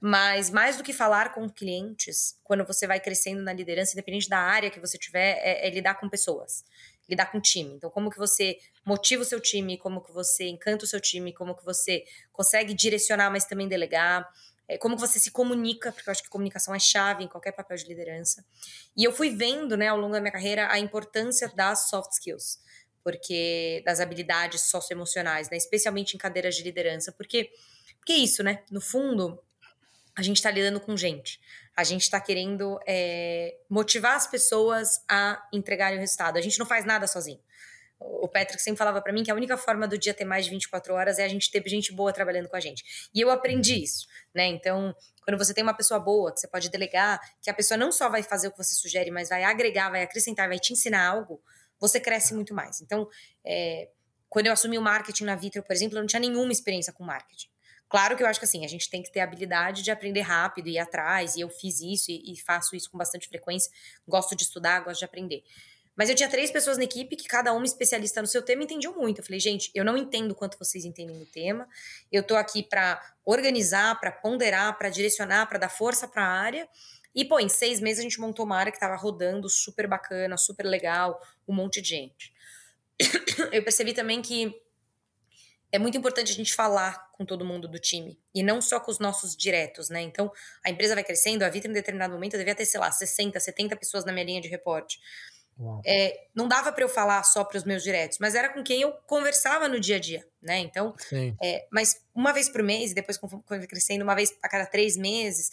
mas 0.00 0.50
mais 0.50 0.76
do 0.76 0.82
que 0.82 0.92
falar 0.92 1.32
com 1.32 1.48
clientes, 1.48 2.36
quando 2.42 2.66
você 2.66 2.88
vai 2.88 2.98
crescendo 2.98 3.40
na 3.42 3.52
liderança, 3.52 3.92
independente 3.92 4.28
da 4.28 4.38
área 4.38 4.70
que 4.70 4.80
você 4.80 4.98
tiver, 4.98 5.38
é, 5.40 5.68
é 5.68 5.70
lidar 5.70 5.94
com 5.94 6.08
pessoas, 6.08 6.64
lidar 7.08 7.26
com 7.26 7.40
time. 7.40 7.74
Então, 7.74 7.90
como 7.90 8.10
que 8.10 8.18
você 8.18 8.58
motiva 8.84 9.22
o 9.22 9.24
seu 9.24 9.40
time, 9.40 9.76
como 9.76 10.00
que 10.00 10.12
você 10.12 10.48
encanta 10.48 10.84
o 10.84 10.88
seu 10.88 11.00
time, 11.00 11.32
como 11.32 11.54
que 11.54 11.64
você 11.64 12.04
consegue 12.32 12.74
direcionar, 12.74 13.30
mas 13.30 13.44
também 13.44 13.68
delegar, 13.68 14.28
é, 14.68 14.78
como 14.78 14.94
que 14.94 15.00
você 15.00 15.18
se 15.18 15.30
comunica, 15.30 15.92
porque 15.92 16.08
eu 16.08 16.12
acho 16.12 16.22
que 16.22 16.28
comunicação 16.28 16.74
é 16.74 16.78
chave 16.78 17.24
em 17.24 17.28
qualquer 17.28 17.52
papel 17.52 17.76
de 17.76 17.84
liderança. 17.84 18.44
E 18.96 19.04
eu 19.04 19.12
fui 19.12 19.30
vendo, 19.30 19.76
né, 19.76 19.88
ao 19.88 19.98
longo 19.98 20.12
da 20.12 20.20
minha 20.20 20.32
carreira, 20.32 20.70
a 20.70 20.78
importância 20.78 21.48
das 21.54 21.88
soft 21.88 22.12
skills 22.12 22.60
porque 23.04 23.82
das 23.84 23.98
habilidades 24.00 24.70
socioemocionais, 24.70 25.50
né? 25.50 25.56
Especialmente 25.56 26.14
em 26.14 26.18
cadeiras 26.18 26.54
de 26.54 26.62
liderança, 26.62 27.10
porque 27.10 27.50
porque 27.98 28.12
é 28.12 28.16
isso, 28.16 28.42
né? 28.42 28.64
No 28.70 28.80
fundo, 28.80 29.40
a 30.16 30.22
gente 30.22 30.36
está 30.36 30.50
lidando 30.50 30.80
com 30.80 30.96
gente. 30.96 31.40
A 31.76 31.84
gente 31.84 32.02
está 32.02 32.20
querendo 32.20 32.78
é, 32.86 33.56
motivar 33.68 34.16
as 34.16 34.26
pessoas 34.26 34.88
a 35.08 35.42
entregarem 35.52 35.98
o 35.98 36.00
resultado. 36.00 36.36
A 36.36 36.40
gente 36.40 36.58
não 36.58 36.66
faz 36.66 36.84
nada 36.84 37.06
sozinho. 37.06 37.40
O 37.98 38.28
Patrick 38.28 38.60
sempre 38.60 38.78
falava 38.78 39.00
para 39.00 39.12
mim 39.12 39.22
que 39.22 39.30
a 39.30 39.34
única 39.34 39.56
forma 39.56 39.86
do 39.86 39.96
dia 39.96 40.12
ter 40.12 40.24
mais 40.24 40.44
de 40.44 40.50
24 40.50 40.92
horas 40.94 41.18
é 41.18 41.24
a 41.24 41.28
gente 41.28 41.50
ter 41.50 41.62
gente 41.68 41.92
boa 41.92 42.12
trabalhando 42.12 42.48
com 42.48 42.56
a 42.56 42.60
gente. 42.60 43.10
E 43.14 43.20
eu 43.20 43.30
aprendi 43.30 43.82
isso, 43.82 44.06
né? 44.34 44.46
Então, 44.46 44.94
quando 45.24 45.38
você 45.38 45.54
tem 45.54 45.62
uma 45.62 45.74
pessoa 45.74 46.00
boa, 46.00 46.32
que 46.32 46.40
você 46.40 46.48
pode 46.48 46.68
delegar, 46.68 47.20
que 47.40 47.48
a 47.48 47.54
pessoa 47.54 47.78
não 47.78 47.92
só 47.92 48.08
vai 48.08 48.22
fazer 48.22 48.48
o 48.48 48.50
que 48.50 48.58
você 48.58 48.74
sugere, 48.74 49.10
mas 49.10 49.28
vai 49.28 49.44
agregar, 49.44 49.88
vai 49.90 50.02
acrescentar, 50.02 50.48
vai 50.48 50.58
te 50.58 50.72
ensinar 50.72 51.06
algo, 51.06 51.40
você 51.78 52.00
cresce 52.00 52.34
muito 52.34 52.52
mais. 52.54 52.80
Então, 52.80 53.08
é, 53.44 53.88
quando 54.28 54.46
eu 54.46 54.52
assumi 54.52 54.78
o 54.78 54.82
marketing 54.82 55.24
na 55.24 55.36
Vitro, 55.36 55.62
por 55.62 55.72
exemplo, 55.72 55.96
eu 55.96 56.00
não 56.00 56.06
tinha 56.06 56.20
nenhuma 56.20 56.50
experiência 56.50 56.92
com 56.92 57.04
marketing. 57.04 57.51
Claro 57.92 58.16
que 58.16 58.22
eu 58.22 58.26
acho 58.26 58.40
que 58.40 58.46
assim, 58.46 58.64
a 58.64 58.68
gente 58.68 58.88
tem 58.88 59.02
que 59.02 59.12
ter 59.12 59.20
a 59.20 59.24
habilidade 59.24 59.82
de 59.82 59.90
aprender 59.90 60.22
rápido 60.22 60.66
e 60.66 60.76
ir 60.76 60.78
atrás, 60.78 61.36
e 61.36 61.42
eu 61.42 61.50
fiz 61.50 61.82
isso 61.82 62.10
e, 62.10 62.32
e 62.32 62.40
faço 62.40 62.74
isso 62.74 62.90
com 62.90 62.96
bastante 62.96 63.28
frequência. 63.28 63.70
Gosto 64.08 64.34
de 64.34 64.44
estudar, 64.44 64.80
gosto 64.80 65.00
de 65.00 65.04
aprender. 65.04 65.44
Mas 65.94 66.08
eu 66.08 66.16
tinha 66.16 66.30
três 66.30 66.50
pessoas 66.50 66.78
na 66.78 66.84
equipe 66.84 67.16
que 67.16 67.28
cada 67.28 67.52
uma 67.52 67.66
especialista 67.66 68.22
no 68.22 68.26
seu 68.26 68.40
tema 68.40 68.62
entendiam 68.62 68.94
muito. 68.94 69.18
Eu 69.20 69.24
falei, 69.26 69.38
gente, 69.38 69.70
eu 69.74 69.84
não 69.84 69.94
entendo 69.94 70.34
quanto 70.34 70.58
vocês 70.58 70.86
entendem 70.86 71.18
no 71.18 71.26
tema. 71.26 71.68
Eu 72.10 72.22
tô 72.22 72.34
aqui 72.34 72.62
para 72.62 72.98
organizar, 73.26 74.00
para 74.00 74.10
ponderar, 74.10 74.78
para 74.78 74.88
direcionar, 74.88 75.44
para 75.44 75.58
dar 75.58 75.68
força 75.68 76.08
para 76.08 76.24
a 76.24 76.30
área. 76.30 76.66
E, 77.14 77.26
pô, 77.26 77.38
em 77.38 77.50
seis 77.50 77.78
meses 77.78 77.98
a 77.98 78.04
gente 78.04 78.18
montou 78.18 78.46
uma 78.46 78.56
área 78.56 78.72
que 78.72 78.78
estava 78.78 78.96
rodando 78.96 79.50
super 79.50 79.86
bacana, 79.86 80.38
super 80.38 80.64
legal, 80.64 81.20
um 81.46 81.52
monte 81.52 81.82
de 81.82 81.90
gente. 81.90 82.32
Eu 83.52 83.62
percebi 83.62 83.92
também 83.92 84.22
que 84.22 84.58
é 85.72 85.78
muito 85.78 85.96
importante 85.96 86.30
a 86.30 86.34
gente 86.34 86.54
falar 86.54 87.10
com 87.12 87.24
todo 87.24 87.44
mundo 87.44 87.66
do 87.66 87.78
time 87.78 88.18
e 88.34 88.42
não 88.42 88.60
só 88.60 88.78
com 88.78 88.90
os 88.90 88.98
nossos 88.98 89.34
diretos, 89.34 89.88
né? 89.88 90.02
Então, 90.02 90.30
a 90.62 90.70
empresa 90.70 90.94
vai 90.94 91.02
crescendo, 91.02 91.42
a 91.42 91.48
Vita 91.48 91.66
em 91.66 91.72
determinado 91.72 92.12
momento 92.12 92.34
eu 92.34 92.38
devia 92.38 92.54
ter, 92.54 92.66
sei 92.66 92.78
lá, 92.78 92.92
60, 92.92 93.40
70 93.40 93.76
pessoas 93.76 94.04
na 94.04 94.12
minha 94.12 94.24
linha 94.24 94.40
de 94.40 94.48
reporte. 94.48 95.00
É, 95.84 96.26
não 96.34 96.48
dava 96.48 96.72
para 96.72 96.82
eu 96.82 96.88
falar 96.88 97.22
só 97.24 97.44
para 97.44 97.56
os 97.56 97.64
meus 97.64 97.82
diretos, 97.82 98.18
mas 98.18 98.34
era 98.34 98.48
com 98.48 98.62
quem 98.62 98.82
eu 98.82 98.92
conversava 99.06 99.68
no 99.68 99.78
dia 99.78 99.96
a 99.96 99.98
dia, 99.98 100.26
né? 100.42 100.58
Então, 100.58 100.94
é, 101.42 101.66
mas 101.70 102.02
uma 102.14 102.32
vez 102.32 102.48
por 102.48 102.62
mês, 102.62 102.92
depois 102.92 103.16
quando 103.16 103.66
crescendo, 103.66 104.02
uma 104.02 104.14
vez 104.14 104.36
a 104.42 104.48
cada 104.48 104.66
três 104.66 104.96
meses, 104.96 105.50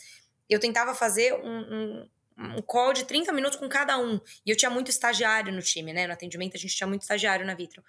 eu 0.50 0.60
tentava 0.60 0.96
fazer 0.96 1.34
um, 1.34 1.60
um, 1.60 2.10
um 2.58 2.62
call 2.62 2.92
de 2.92 3.06
30 3.06 3.32
minutos 3.34 3.58
com 3.58 3.70
cada 3.70 3.98
um. 3.98 4.20
E 4.46 4.50
eu 4.50 4.58
tinha 4.58 4.72
muito 4.72 4.90
estagiário 4.90 5.54
no 5.54 5.62
time, 5.62 5.94
né? 5.94 6.08
No 6.08 6.14
atendimento 6.14 6.56
a 6.56 6.60
gente 6.60 6.76
tinha 6.76 6.88
muito 6.88 7.04
estagiário 7.04 7.46
na 7.46 7.54
Vitro. 7.54 7.84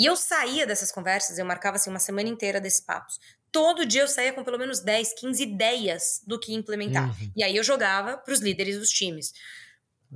E 0.00 0.06
eu 0.06 0.16
saía 0.16 0.66
dessas 0.66 0.90
conversas, 0.90 1.38
eu 1.38 1.44
marcava 1.44 1.76
assim 1.76 1.90
uma 1.90 1.98
semana 1.98 2.26
inteira 2.26 2.58
desses 2.58 2.80
papos. 2.80 3.20
Todo 3.52 3.84
dia 3.84 4.00
eu 4.00 4.08
saía 4.08 4.32
com 4.32 4.42
pelo 4.42 4.56
menos 4.56 4.80
10, 4.80 5.12
15 5.12 5.42
ideias 5.42 6.22
do 6.26 6.40
que 6.40 6.54
implementar. 6.54 7.10
Uhum. 7.10 7.32
E 7.36 7.44
aí 7.44 7.54
eu 7.54 7.62
jogava 7.62 8.16
para 8.16 8.32
os 8.32 8.40
líderes 8.40 8.78
dos 8.78 8.88
times. 8.88 9.34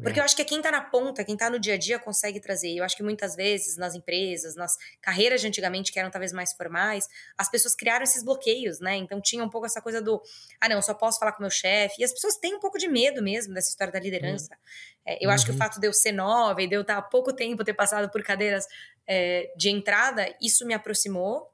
Porque 0.03 0.19
eu 0.19 0.25
acho 0.25 0.35
que 0.35 0.43
é 0.43 0.45
quem 0.45 0.59
está 0.59 0.73
na 0.73 0.81
ponta, 0.81 1.23
quem 1.23 1.35
está 1.35 1.49
no 1.49 1.59
dia 1.59 1.75
a 1.75 1.77
dia 1.77 2.01
consegue 2.01 2.41
trazer. 2.41 2.75
Eu 2.75 2.83
acho 2.83 2.97
que 2.97 3.03
muitas 3.03 3.37
vezes 3.37 3.77
nas 3.77 3.95
empresas, 3.95 4.57
nas 4.57 4.77
carreiras 5.01 5.41
de 5.41 5.47
antigamente 5.47 5.93
que 5.93 5.99
eram 6.01 6.11
talvez 6.11 6.33
mais 6.33 6.53
formais, 6.53 7.07
as 7.39 7.49
pessoas 7.49 7.77
criaram 7.77 8.03
esses 8.03 8.25
bloqueios, 8.25 8.81
né? 8.81 8.97
Então 8.97 9.21
tinha 9.21 9.45
um 9.45 9.49
pouco 9.49 9.67
essa 9.67 9.81
coisa 9.81 10.03
do, 10.03 10.21
ah, 10.61 10.69
não, 10.69 10.83
só 10.83 10.95
posso 10.95 11.21
falar 11.21 11.33
com 11.33 11.43
meu 11.43 11.51
chefe. 11.51 12.01
E 12.01 12.05
as 12.05 12.13
pessoas 12.13 12.37
têm 12.37 12.55
um 12.55 12.59
pouco 12.59 12.77
de 12.77 12.89
medo 12.89 13.23
mesmo 13.23 13.55
dessa 13.55 13.69
história 13.69 13.93
da 13.93 14.01
liderança. 14.01 14.53
Uhum. 14.53 14.59
É, 15.07 15.25
eu 15.25 15.29
uhum. 15.29 15.35
acho 15.35 15.45
que 15.45 15.53
o 15.53 15.55
uhum. 15.55 15.59
fato 15.59 15.79
de 15.79 15.87
eu 15.87 15.93
ser 15.93 16.13
nova 16.13 16.61
e 16.61 16.67
de 16.67 16.75
eu 16.75 16.81
estar 16.81 16.97
há 16.97 17.03
pouco 17.03 17.33
tempo 17.33 17.63
ter 17.63 17.75
passado 17.75 18.11
por 18.11 18.23
cadeiras 18.25 18.67
é, 19.07 19.53
de 19.57 19.71
entrada, 19.71 20.35
isso 20.41 20.67
me 20.67 20.75
aproximou. 20.75 21.51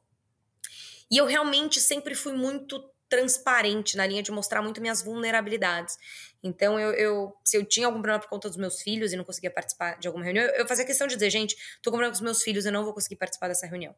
E 1.11 1.17
eu 1.17 1.27
realmente 1.27 1.81
sempre 1.81 2.15
fui 2.15 2.33
muito 2.33 2.81
transparente 3.11 3.97
na 3.97 4.07
linha 4.07 4.23
de 4.23 4.31
mostrar 4.31 4.63
muito 4.63 4.81
minhas 4.81 5.03
vulnerabilidades. 5.03 5.99
Então, 6.43 6.81
eu, 6.81 6.93
eu, 6.93 7.37
se 7.45 7.57
eu 7.57 7.65
tinha 7.65 7.87
algum 7.87 7.99
problema 8.01 8.21
por 8.21 8.29
conta 8.29 8.49
dos 8.49 8.57
meus 8.57 8.81
filhos 8.81 9.13
e 9.13 9.17
não 9.17 9.25
conseguia 9.25 9.51
participar 9.51 9.99
de 9.99 10.07
alguma 10.07 10.25
reunião, 10.25 10.47
eu, 10.47 10.55
eu 10.61 10.67
fazia 10.67 10.87
questão 10.87 11.07
de 11.07 11.15
dizer, 11.15 11.29
gente, 11.29 11.55
tô 11.83 11.91
com 11.91 11.97
problema 11.97 12.13
com 12.13 12.15
os 12.15 12.21
meus 12.21 12.43
filhos, 12.43 12.65
eu 12.65 12.73
não 12.73 12.85
vou 12.85 12.95
conseguir 12.95 13.17
participar 13.17 13.49
dessa 13.49 13.67
reunião. 13.67 13.95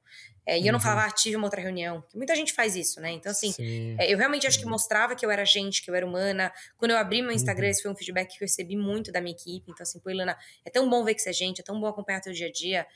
É, 0.47 0.57
e 0.57 0.61
uhum. 0.61 0.67
eu 0.67 0.73
não 0.73 0.79
uhum. 0.79 0.83
falava, 0.83 1.07
ah, 1.07 1.11
tive 1.11 1.37
uma 1.37 1.47
outra 1.47 1.61
reunião. 1.61 2.03
Muita 2.15 2.35
gente 2.35 2.53
faz 2.53 2.75
isso, 2.75 3.01
né? 3.01 3.13
Então, 3.13 3.31
assim, 3.31 3.55
é, 3.99 4.13
eu 4.13 4.19
realmente 4.19 4.47
acho 4.47 4.59
que 4.59 4.67
mostrava 4.67 5.15
que 5.15 5.25
eu 5.25 5.31
era 5.31 5.45
gente, 5.45 5.83
que 5.83 5.91
eu 5.91 5.95
era 5.95 6.07
humana. 6.07 6.53
Quando 6.77 6.91
eu 6.93 6.97
abri 6.97 7.23
meu 7.23 7.33
Instagram, 7.33 7.67
uhum. 7.67 7.71
esse 7.71 7.83
foi 7.83 7.93
um 7.93 7.97
feedback 7.97 8.31
que 8.31 8.43
eu 8.43 8.47
recebi 8.47 8.77
muito 8.77 9.13
da 9.13 9.21
minha 9.21 9.35
equipe. 9.35 9.71
Então, 9.71 9.83
assim, 9.83 10.01
pô, 10.01 10.11
Ilana, 10.11 10.37
é 10.65 10.71
tão 10.71 10.89
bom 10.89 11.05
ver 11.05 11.15
que 11.15 11.21
você 11.21 11.31
é 11.31 11.35
gente, 11.35 11.61
é 11.61 11.65
tão 11.65 11.79
bom 11.79 11.87
acompanhar 11.87 12.21
teu 12.21 12.33
dia 12.33 12.49
a 12.49 12.53
dia. 12.53 12.87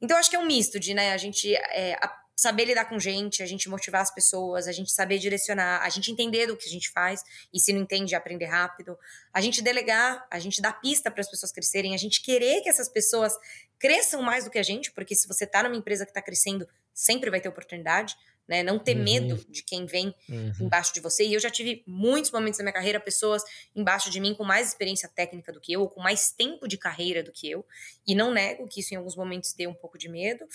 Então, 0.00 0.16
acho 0.16 0.30
que 0.30 0.36
é 0.36 0.38
um 0.38 0.46
misto 0.46 0.78
de, 0.78 0.94
né, 0.94 1.12
a 1.12 1.16
gente 1.16 1.54
é, 1.54 1.94
a, 1.94 2.26
saber 2.36 2.66
lidar 2.66 2.84
com 2.84 2.98
gente, 3.00 3.42
a 3.42 3.46
gente 3.46 3.68
motivar 3.68 4.02
as 4.02 4.12
pessoas, 4.14 4.68
a 4.68 4.72
gente 4.72 4.92
saber 4.92 5.18
direcionar, 5.18 5.80
a 5.82 5.88
gente 5.88 6.12
entender 6.12 6.46
do 6.46 6.56
que 6.56 6.66
a 6.66 6.70
gente 6.70 6.90
faz 6.90 7.22
e 7.52 7.58
se 7.58 7.72
não 7.72 7.80
entende, 7.80 8.14
aprender 8.14 8.44
rápido, 8.44 8.96
a 9.32 9.40
gente 9.40 9.62
delegar, 9.62 10.26
a 10.30 10.38
gente 10.38 10.60
dar 10.60 10.78
pista 10.78 11.10
para 11.10 11.22
as 11.22 11.30
pessoas 11.30 11.50
crescerem, 11.50 11.94
a 11.94 11.98
gente 11.98 12.22
querer 12.22 12.60
que 12.60 12.68
essas 12.68 12.90
pessoas 12.90 13.32
cresçam 13.78 14.20
mais 14.22 14.44
do 14.44 14.50
que 14.50 14.58
a 14.58 14.62
gente, 14.62 14.92
porque 14.92 15.14
se 15.14 15.26
você 15.26 15.44
está 15.44 15.62
numa 15.62 15.76
empresa 15.76 16.04
que 16.04 16.10
está 16.10 16.20
crescendo, 16.20 16.68
sempre 16.92 17.30
vai 17.30 17.40
ter 17.40 17.48
oportunidade, 17.48 18.14
né? 18.48 18.62
Não 18.62 18.78
ter 18.78 18.96
uhum. 18.96 19.02
medo 19.02 19.46
de 19.48 19.62
quem 19.62 19.86
vem 19.86 20.14
uhum. 20.28 20.52
embaixo 20.60 20.92
de 20.94 21.00
você. 21.00 21.24
E 21.24 21.34
eu 21.34 21.40
já 21.40 21.50
tive 21.50 21.82
muitos 21.86 22.30
momentos 22.30 22.58
na 22.58 22.64
minha 22.64 22.72
carreira, 22.72 23.00
pessoas 23.00 23.42
embaixo 23.74 24.10
de 24.10 24.20
mim 24.20 24.34
com 24.34 24.44
mais 24.44 24.68
experiência 24.68 25.08
técnica 25.08 25.52
do 25.52 25.60
que 25.60 25.72
eu, 25.72 25.82
ou 25.82 25.88
com 25.88 26.00
mais 26.00 26.30
tempo 26.30 26.66
de 26.68 26.78
carreira 26.78 27.22
do 27.22 27.32
que 27.32 27.50
eu. 27.50 27.64
E 28.06 28.14
não 28.14 28.32
nego 28.32 28.66
que 28.68 28.80
isso 28.80 28.94
em 28.94 28.96
alguns 28.96 29.16
momentos 29.16 29.52
dê 29.52 29.66
um 29.66 29.74
pouco 29.74 29.98
de 29.98 30.08
medo. 30.08 30.46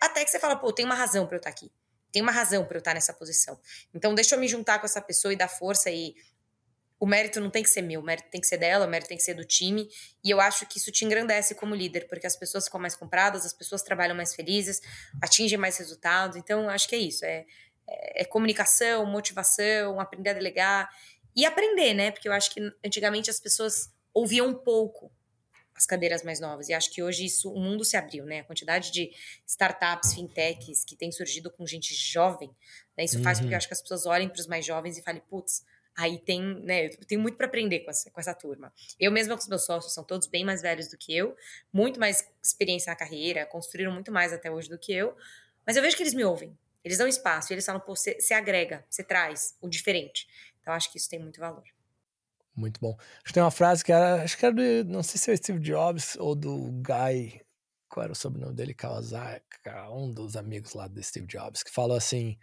Até 0.00 0.24
que 0.24 0.30
você 0.30 0.38
fala, 0.38 0.56
pô, 0.56 0.72
tem 0.72 0.84
uma 0.84 0.94
razão 0.94 1.26
para 1.26 1.36
eu 1.36 1.38
estar 1.38 1.50
aqui. 1.50 1.70
Tem 2.12 2.22
uma 2.22 2.32
razão 2.32 2.64
para 2.64 2.76
eu 2.76 2.78
estar 2.78 2.94
nessa 2.94 3.12
posição. 3.12 3.58
Então, 3.92 4.14
deixa 4.14 4.36
eu 4.36 4.38
me 4.38 4.46
juntar 4.46 4.78
com 4.78 4.86
essa 4.86 5.00
pessoa 5.00 5.32
e 5.32 5.36
dar 5.36 5.48
força 5.48 5.90
e 5.90 6.14
o 7.04 7.06
mérito 7.06 7.38
não 7.38 7.50
tem 7.50 7.62
que 7.62 7.68
ser 7.68 7.82
meu, 7.82 8.00
o 8.00 8.02
mérito 8.02 8.30
tem 8.30 8.40
que 8.40 8.46
ser 8.46 8.56
dela, 8.56 8.86
o 8.86 8.88
mérito 8.88 9.08
tem 9.08 9.18
que 9.18 9.22
ser 9.22 9.34
do 9.34 9.44
time. 9.44 9.90
E 10.24 10.30
eu 10.30 10.40
acho 10.40 10.64
que 10.64 10.78
isso 10.78 10.90
te 10.90 11.04
engrandece 11.04 11.54
como 11.54 11.74
líder, 11.74 12.08
porque 12.08 12.26
as 12.26 12.34
pessoas 12.34 12.64
ficam 12.64 12.80
mais 12.80 12.96
compradas, 12.96 13.44
as 13.44 13.52
pessoas 13.52 13.82
trabalham 13.82 14.16
mais 14.16 14.34
felizes, 14.34 14.80
atingem 15.20 15.58
mais 15.58 15.76
resultados. 15.76 16.34
Então, 16.34 16.66
acho 16.66 16.88
que 16.88 16.94
é 16.94 16.98
isso. 16.98 17.22
É, 17.26 17.44
é, 17.86 18.22
é 18.22 18.24
comunicação, 18.24 19.04
motivação, 19.04 20.00
aprender 20.00 20.30
a 20.30 20.32
delegar 20.32 20.88
e 21.36 21.44
aprender, 21.44 21.92
né? 21.92 22.10
Porque 22.10 22.26
eu 22.26 22.32
acho 22.32 22.50
que 22.50 22.72
antigamente 22.82 23.28
as 23.28 23.38
pessoas 23.38 23.92
ouviam 24.14 24.48
um 24.48 24.54
pouco 24.54 25.12
as 25.74 25.84
cadeiras 25.84 26.22
mais 26.22 26.40
novas. 26.40 26.70
E 26.70 26.72
acho 26.72 26.90
que 26.90 27.02
hoje 27.02 27.26
isso, 27.26 27.52
o 27.52 27.60
mundo 27.60 27.84
se 27.84 27.98
abriu, 27.98 28.24
né? 28.24 28.40
A 28.40 28.44
quantidade 28.44 28.90
de 28.90 29.10
startups, 29.46 30.14
fintechs 30.14 30.86
que 30.86 30.96
tem 30.96 31.12
surgido 31.12 31.50
com 31.50 31.66
gente 31.66 31.92
jovem, 31.92 32.50
né? 32.96 33.04
Isso 33.04 33.18
uhum. 33.18 33.24
faz 33.24 33.40
com 33.40 33.46
que 33.46 33.52
eu 33.52 33.58
acho 33.58 33.68
que 33.68 33.74
as 33.74 33.82
pessoas 33.82 34.06
olhem 34.06 34.26
para 34.26 34.40
os 34.40 34.46
mais 34.46 34.64
jovens 34.64 34.96
e 34.96 35.02
falem, 35.02 35.20
putz, 35.28 35.62
Aí 35.96 36.18
tem, 36.18 36.42
né, 36.64 36.86
eu 36.86 37.06
tenho 37.06 37.20
muito 37.20 37.36
para 37.36 37.46
aprender 37.46 37.80
com 37.80 37.90
essa, 37.90 38.10
com 38.10 38.20
essa 38.20 38.34
turma. 38.34 38.72
Eu 38.98 39.12
mesma 39.12 39.34
com 39.34 39.42
os 39.42 39.48
meus 39.48 39.64
sócios, 39.64 39.94
são 39.94 40.02
todos 40.02 40.26
bem 40.26 40.44
mais 40.44 40.60
velhos 40.60 40.88
do 40.88 40.98
que 40.98 41.16
eu, 41.16 41.36
muito 41.72 42.00
mais 42.00 42.28
experiência 42.42 42.90
na 42.90 42.96
carreira, 42.96 43.46
construíram 43.46 43.92
muito 43.92 44.10
mais 44.10 44.32
até 44.32 44.50
hoje 44.50 44.68
do 44.68 44.78
que 44.78 44.92
eu, 44.92 45.16
mas 45.64 45.76
eu 45.76 45.82
vejo 45.82 45.96
que 45.96 46.02
eles 46.02 46.14
me 46.14 46.24
ouvem, 46.24 46.58
eles 46.82 46.98
dão 46.98 47.06
espaço, 47.06 47.52
eles 47.52 47.64
falam, 47.64 47.80
pô, 47.80 47.94
você, 47.94 48.34
agrega, 48.34 48.84
você 48.90 49.04
traz 49.04 49.56
o 49.60 49.68
diferente. 49.68 50.26
Então 50.60 50.74
acho 50.74 50.90
que 50.90 50.98
isso 50.98 51.08
tem 51.08 51.20
muito 51.20 51.38
valor. 51.38 51.64
Muito 52.56 52.80
bom. 52.80 52.96
Acho 52.98 53.24
que 53.24 53.32
tem 53.32 53.42
uma 53.42 53.50
frase 53.50 53.84
que 53.84 53.92
era, 53.92 54.22
acho 54.22 54.36
que 54.36 54.44
era 54.44 54.54
do, 54.54 54.84
não 54.84 55.02
sei 55.02 55.18
se 55.18 55.30
é 55.30 55.34
o 55.34 55.36
Steve 55.36 55.60
Jobs 55.60 56.16
ou 56.16 56.34
do 56.34 56.70
Guy, 56.72 57.40
qual 57.88 58.04
era 58.04 58.12
o 58.12 58.16
sobrenome 58.16 58.54
dele, 58.54 58.74
Kawasaki, 58.74 59.44
um 59.92 60.12
dos 60.12 60.36
amigos 60.36 60.74
lá 60.74 60.88
do 60.88 61.02
Steve 61.02 61.26
Jobs, 61.26 61.62
que 61.62 61.70
falou 61.70 61.96
assim, 61.96 62.36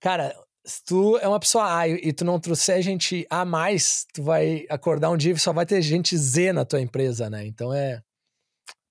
cara, 0.00 0.34
se 0.64 0.84
tu 0.84 1.18
é 1.18 1.26
uma 1.26 1.40
pessoa 1.40 1.78
A 1.78 1.88
e 1.88 2.12
tu 2.12 2.24
não 2.24 2.38
trouxer 2.38 2.82
gente 2.82 3.26
A 3.28 3.44
mais, 3.44 4.06
tu 4.12 4.22
vai 4.22 4.66
acordar 4.68 5.10
um 5.10 5.16
dia 5.16 5.32
e 5.32 5.38
só 5.38 5.52
vai 5.52 5.66
ter 5.66 5.82
gente 5.82 6.16
Z 6.16 6.52
na 6.52 6.64
tua 6.64 6.80
empresa, 6.80 7.28
né? 7.28 7.44
Então 7.46 7.72
é 7.72 8.02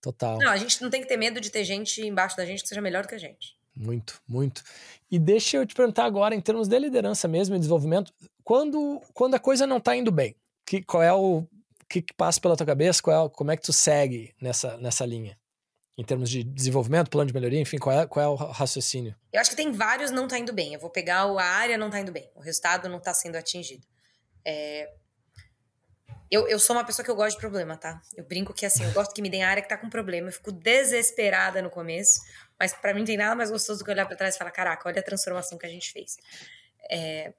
total. 0.01 0.37
Não, 0.39 0.49
a 0.49 0.57
gente 0.57 0.81
não 0.81 0.89
tem 0.89 1.01
que 1.01 1.07
ter 1.07 1.17
medo 1.17 1.39
de 1.39 1.49
ter 1.49 1.63
gente 1.63 2.05
embaixo 2.05 2.35
da 2.35 2.45
gente 2.45 2.63
que 2.63 2.69
seja 2.69 2.81
melhor 2.81 3.03
do 3.03 3.09
que 3.09 3.15
a 3.15 3.19
gente. 3.19 3.55
Muito, 3.75 4.21
muito. 4.27 4.63
E 5.09 5.17
deixa 5.17 5.57
eu 5.57 5.65
te 5.65 5.73
perguntar 5.73 6.05
agora, 6.05 6.35
em 6.35 6.41
termos 6.41 6.67
de 6.67 6.77
liderança 6.77 7.27
mesmo 7.27 7.55
e 7.55 7.59
desenvolvimento, 7.59 8.13
quando, 8.43 9.01
quando 9.13 9.35
a 9.35 9.39
coisa 9.39 9.65
não 9.65 9.79
tá 9.79 9.95
indo 9.95 10.11
bem, 10.11 10.35
que, 10.65 10.81
qual 10.81 11.01
é 11.01 11.13
o 11.13 11.47
que, 11.87 12.01
que 12.01 12.13
passa 12.13 12.39
pela 12.39 12.55
tua 12.55 12.65
cabeça? 12.65 13.01
Qual 13.01 13.27
é, 13.27 13.29
como 13.29 13.51
é 13.51 13.57
que 13.57 13.63
tu 13.63 13.73
segue 13.73 14.33
nessa, 14.41 14.77
nessa 14.77 15.05
linha? 15.05 15.37
Em 15.97 16.03
termos 16.03 16.29
de 16.29 16.43
desenvolvimento, 16.43 17.09
plano 17.09 17.27
de 17.27 17.33
melhoria, 17.33 17.59
enfim, 17.59 17.77
qual 17.77 17.99
é, 17.99 18.07
qual 18.07 18.25
é 18.25 18.27
o 18.27 18.35
raciocínio? 18.35 19.15
Eu 19.31 19.41
acho 19.41 19.49
que 19.49 19.55
tem 19.55 19.71
vários 19.71 20.09
não 20.11 20.27
tá 20.27 20.37
indo 20.37 20.53
bem. 20.53 20.73
Eu 20.73 20.79
vou 20.79 20.89
pegar 20.89 21.23
a 21.23 21.43
área 21.43 21.77
não 21.77 21.89
tá 21.89 21.99
indo 21.99 22.11
bem, 22.11 22.29
o 22.35 22.41
resultado 22.41 22.87
não 22.89 22.99
tá 22.99 23.13
sendo 23.13 23.35
atingido. 23.35 23.85
É... 24.45 24.91
Eu, 26.29 26.47
eu 26.47 26.57
sou 26.59 26.75
uma 26.75 26.85
pessoa 26.85 27.03
que 27.03 27.11
eu 27.11 27.15
gosto 27.15 27.35
de 27.35 27.41
problema, 27.41 27.75
tá? 27.75 28.01
Eu 28.15 28.23
brinco 28.23 28.53
que 28.53 28.65
assim, 28.65 28.85
eu 28.85 28.91
gosto 28.93 29.13
que 29.13 29.21
me 29.21 29.29
deem 29.29 29.43
a 29.43 29.49
área 29.49 29.61
que 29.61 29.67
tá 29.67 29.77
com 29.77 29.89
problema. 29.89 30.29
Eu 30.29 30.31
fico 30.31 30.49
desesperada 30.49 31.61
no 31.61 31.69
começo, 31.69 32.21
mas 32.57 32.71
para 32.71 32.93
mim 32.93 33.01
não 33.01 33.05
tem 33.05 33.17
nada 33.17 33.35
mais 33.35 33.51
gostoso 33.51 33.79
do 33.79 33.85
que 33.85 33.91
olhar 33.91 34.05
para 34.05 34.15
trás 34.15 34.35
e 34.35 34.37
falar: 34.37 34.51
caraca, 34.51 34.87
olha 34.87 35.01
a 35.01 35.03
transformação 35.03 35.57
que 35.57 35.65
a 35.65 35.69
gente 35.69 35.91
fez. 35.91 36.17
É... 36.89 37.33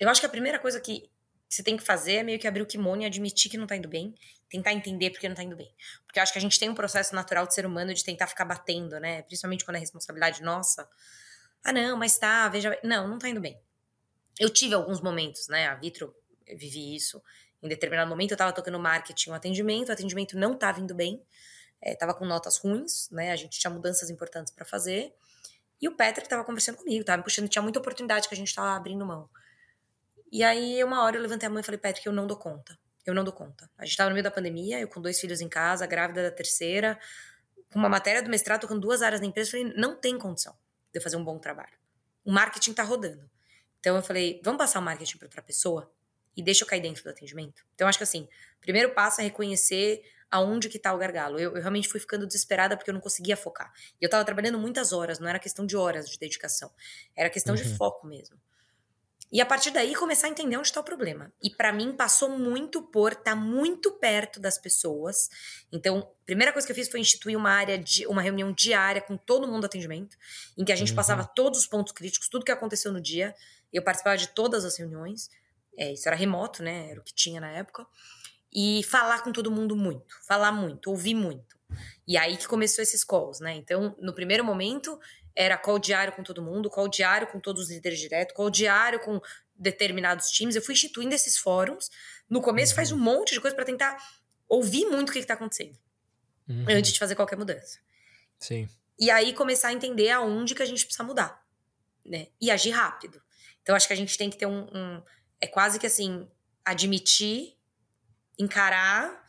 Eu 0.00 0.08
acho 0.08 0.20
que 0.20 0.26
a 0.26 0.30
primeira 0.30 0.58
coisa 0.58 0.80
que 0.80 1.10
você 1.48 1.62
tem 1.62 1.76
que 1.76 1.82
fazer 1.82 2.16
é 2.16 2.22
meio 2.22 2.38
que 2.38 2.46
abrir 2.46 2.62
o 2.62 2.66
kimono 2.66 3.02
e 3.02 3.06
admitir 3.06 3.50
que 3.50 3.56
não 3.56 3.66
tá 3.66 3.74
indo 3.74 3.88
bem, 3.88 4.14
tentar 4.50 4.72
entender 4.72 5.10
porque 5.10 5.28
não 5.28 5.34
tá 5.34 5.42
indo 5.42 5.56
bem. 5.56 5.72
Porque 6.04 6.18
eu 6.18 6.22
acho 6.22 6.32
que 6.32 6.38
a 6.38 6.42
gente 6.42 6.58
tem 6.58 6.68
um 6.68 6.74
processo 6.74 7.14
natural 7.14 7.46
de 7.46 7.54
ser 7.54 7.64
humano 7.64 7.94
de 7.94 8.04
tentar 8.04 8.26
ficar 8.26 8.44
batendo, 8.44 9.00
né? 9.00 9.22
Principalmente 9.22 9.64
quando 9.64 9.76
é 9.76 9.80
responsabilidade 9.80 10.42
nossa. 10.42 10.88
Ah, 11.64 11.72
não, 11.72 11.96
mas 11.96 12.18
tá, 12.18 12.48
veja. 12.48 12.78
Não, 12.84 13.08
não 13.08 13.18
tá 13.18 13.28
indo 13.28 13.40
bem. 13.40 13.58
Eu 14.38 14.50
tive 14.50 14.74
alguns 14.74 15.00
momentos, 15.00 15.48
né? 15.48 15.66
A 15.68 15.74
Vitro, 15.74 16.14
eu 16.46 16.56
vivi 16.56 16.94
isso. 16.94 17.22
Em 17.62 17.68
determinado 17.68 18.08
momento 18.08 18.32
eu 18.32 18.36
tava 18.36 18.52
tocando 18.52 18.78
marketing, 18.78 19.30
um 19.30 19.34
atendimento, 19.34 19.88
o 19.88 19.92
atendimento 19.92 20.38
não 20.38 20.54
tava 20.56 20.80
indo 20.80 20.94
bem, 20.94 21.20
é, 21.80 21.94
tava 21.94 22.14
com 22.14 22.24
notas 22.24 22.58
ruins, 22.58 23.08
né? 23.10 23.32
A 23.32 23.36
gente 23.36 23.58
tinha 23.58 23.70
mudanças 23.70 24.10
importantes 24.10 24.52
para 24.52 24.64
fazer. 24.64 25.12
E 25.80 25.88
o 25.88 25.96
Patrick 25.96 26.28
tava 26.28 26.44
conversando 26.44 26.76
comigo, 26.76 27.04
tava 27.04 27.18
me 27.18 27.24
puxando, 27.24 27.48
tinha 27.48 27.62
muita 27.62 27.78
oportunidade 27.78 28.28
que 28.28 28.34
a 28.34 28.36
gente 28.36 28.54
tava 28.54 28.76
abrindo 28.76 29.04
mão. 29.04 29.28
E 30.30 30.42
aí, 30.42 30.82
uma 30.84 31.02
hora 31.02 31.16
eu 31.16 31.22
levantei 31.22 31.46
a 31.46 31.50
mão 31.50 31.60
e 31.60 31.62
falei, 31.62 31.78
Patrick, 31.78 32.06
eu 32.06 32.12
não 32.12 32.26
dou 32.26 32.36
conta. 32.36 32.78
Eu 33.04 33.14
não 33.14 33.24
dou 33.24 33.32
conta. 33.32 33.70
A 33.78 33.84
gente 33.84 33.96
tava 33.96 34.10
no 34.10 34.14
meio 34.14 34.24
da 34.24 34.30
pandemia, 34.30 34.80
eu 34.80 34.88
com 34.88 35.00
dois 35.00 35.18
filhos 35.18 35.40
em 35.40 35.48
casa, 35.48 35.86
grávida 35.86 36.22
da 36.22 36.30
terceira, 36.30 36.98
com 37.72 37.78
uma 37.78 37.88
matéria 37.88 38.22
do 38.22 38.28
mestrado, 38.28 38.60
tocando 38.60 38.80
duas 38.80 39.00
áreas 39.00 39.20
na 39.20 39.26
empresa. 39.26 39.48
Eu 39.48 39.62
falei, 39.62 39.74
não 39.76 39.96
tem 39.96 40.18
condição 40.18 40.52
de 40.92 40.98
eu 40.98 41.02
fazer 41.02 41.16
um 41.16 41.24
bom 41.24 41.38
trabalho. 41.38 41.76
O 42.24 42.30
marketing 42.30 42.74
tá 42.74 42.82
rodando. 42.82 43.28
Então 43.80 43.96
eu 43.96 44.02
falei, 44.02 44.40
vamos 44.44 44.58
passar 44.58 44.80
o 44.80 44.82
marketing 44.82 45.16
para 45.16 45.26
outra 45.26 45.42
pessoa 45.42 45.90
e 46.36 46.42
deixa 46.42 46.64
eu 46.64 46.68
cair 46.68 46.80
dentro 46.80 47.02
do 47.02 47.10
atendimento. 47.10 47.64
Então 47.74 47.88
acho 47.88 47.98
que 47.98 48.04
assim, 48.04 48.28
primeiro 48.60 48.92
passo 48.92 49.20
é 49.20 49.24
reconhecer 49.24 50.02
aonde 50.30 50.68
que 50.68 50.78
tá 50.78 50.92
o 50.92 50.98
gargalo. 50.98 51.38
Eu, 51.38 51.56
eu, 51.56 51.60
realmente 51.60 51.88
fui 51.88 52.00
ficando 52.00 52.26
desesperada 52.26 52.76
porque 52.76 52.90
eu 52.90 52.94
não 52.94 53.00
conseguia 53.00 53.36
focar. 53.36 53.72
E 54.00 54.04
eu 54.04 54.10
tava 54.10 54.24
trabalhando 54.24 54.58
muitas 54.58 54.92
horas, 54.92 55.18
não 55.18 55.28
era 55.28 55.38
questão 55.38 55.64
de 55.64 55.76
horas 55.76 56.10
de 56.10 56.18
dedicação, 56.18 56.70
era 57.16 57.30
questão 57.30 57.54
uhum. 57.54 57.62
de 57.62 57.76
foco 57.76 58.06
mesmo. 58.06 58.38
E 59.30 59.40
a 59.42 59.46
partir 59.46 59.70
daí 59.70 59.94
começar 59.94 60.26
a 60.26 60.30
entender 60.30 60.56
onde 60.56 60.68
está 60.68 60.80
o 60.80 60.84
problema. 60.84 61.30
E 61.42 61.50
para 61.50 61.72
mim 61.72 61.92
passou 61.92 62.30
muito 62.30 62.82
por 62.82 63.12
estar 63.12 63.24
tá 63.24 63.36
muito 63.36 63.92
perto 63.92 64.40
das 64.40 64.58
pessoas. 64.58 65.28
Então, 65.70 65.98
a 65.98 66.24
primeira 66.24 66.52
coisa 66.52 66.66
que 66.66 66.72
eu 66.72 66.76
fiz 66.76 66.88
foi 66.88 67.00
instituir 67.00 67.36
uma 67.36 67.50
área 67.50 67.78
de 67.78 68.06
uma 68.06 68.22
reunião 68.22 68.52
diária 68.52 69.02
com 69.02 69.16
todo 69.16 69.46
mundo 69.46 69.60
do 69.60 69.66
atendimento, 69.66 70.16
em 70.56 70.64
que 70.64 70.72
a 70.72 70.76
gente 70.76 70.90
uhum. 70.90 70.96
passava 70.96 71.24
todos 71.24 71.58
os 71.58 71.66
pontos 71.66 71.92
críticos, 71.92 72.28
tudo 72.28 72.44
que 72.44 72.52
aconteceu 72.52 72.90
no 72.90 73.00
dia. 73.00 73.34
Eu 73.70 73.82
participava 73.82 74.16
de 74.16 74.28
todas 74.28 74.64
as 74.64 74.78
reuniões. 74.78 75.28
É, 75.76 75.92
isso 75.92 76.08
era 76.08 76.16
remoto, 76.16 76.62
né? 76.62 76.90
Era 76.90 77.00
o 77.00 77.04
que 77.04 77.12
tinha 77.14 77.40
na 77.40 77.50
época. 77.50 77.86
E 78.50 78.82
falar 78.84 79.22
com 79.22 79.30
todo 79.30 79.50
mundo 79.50 79.76
muito, 79.76 80.16
falar 80.26 80.52
muito, 80.52 80.88
ouvir 80.90 81.14
muito. 81.14 81.58
E 82.06 82.16
aí 82.16 82.38
que 82.38 82.48
começou 82.48 82.82
esses 82.82 83.04
calls, 83.04 83.40
né? 83.40 83.54
Então, 83.54 83.94
no 84.00 84.14
primeiro 84.14 84.42
momento, 84.42 84.98
era 85.38 85.56
qual 85.56 85.78
diário 85.78 86.12
com 86.12 86.24
todo 86.24 86.42
mundo, 86.42 86.68
qual 86.68 86.88
diário 86.88 87.28
com 87.28 87.38
todos 87.38 87.62
os 87.62 87.70
líderes 87.70 88.00
direto, 88.00 88.34
qual 88.34 88.50
diário 88.50 88.98
com 88.98 89.20
determinados 89.54 90.30
times. 90.30 90.56
Eu 90.56 90.62
fui 90.62 90.74
instituindo 90.74 91.14
esses 91.14 91.38
fóruns. 91.38 91.88
No 92.28 92.42
começo 92.42 92.74
faz 92.74 92.90
um 92.90 92.96
uhum. 92.96 93.02
monte 93.02 93.34
de 93.34 93.40
coisa 93.40 93.54
para 93.54 93.64
tentar 93.64 93.96
ouvir 94.48 94.86
muito 94.86 95.10
o 95.10 95.12
que 95.12 95.20
está 95.20 95.34
acontecendo 95.34 95.78
uhum. 96.48 96.64
antes 96.68 96.92
de 96.92 96.98
fazer 96.98 97.14
qualquer 97.14 97.38
mudança. 97.38 97.78
Sim. 98.36 98.68
E 98.98 99.12
aí 99.12 99.32
começar 99.32 99.68
a 99.68 99.72
entender 99.72 100.10
aonde 100.10 100.56
que 100.56 100.62
a 100.62 100.66
gente 100.66 100.84
precisa 100.84 101.04
mudar, 101.04 101.40
né? 102.04 102.26
E 102.40 102.50
agir 102.50 102.70
rápido. 102.70 103.22
Então 103.62 103.76
acho 103.76 103.86
que 103.86 103.92
a 103.92 103.96
gente 103.96 104.18
tem 104.18 104.28
que 104.28 104.36
ter 104.36 104.46
um, 104.46 104.66
um 104.74 105.02
é 105.40 105.46
quase 105.46 105.78
que 105.78 105.86
assim 105.86 106.28
admitir, 106.64 107.56
encarar, 108.36 109.24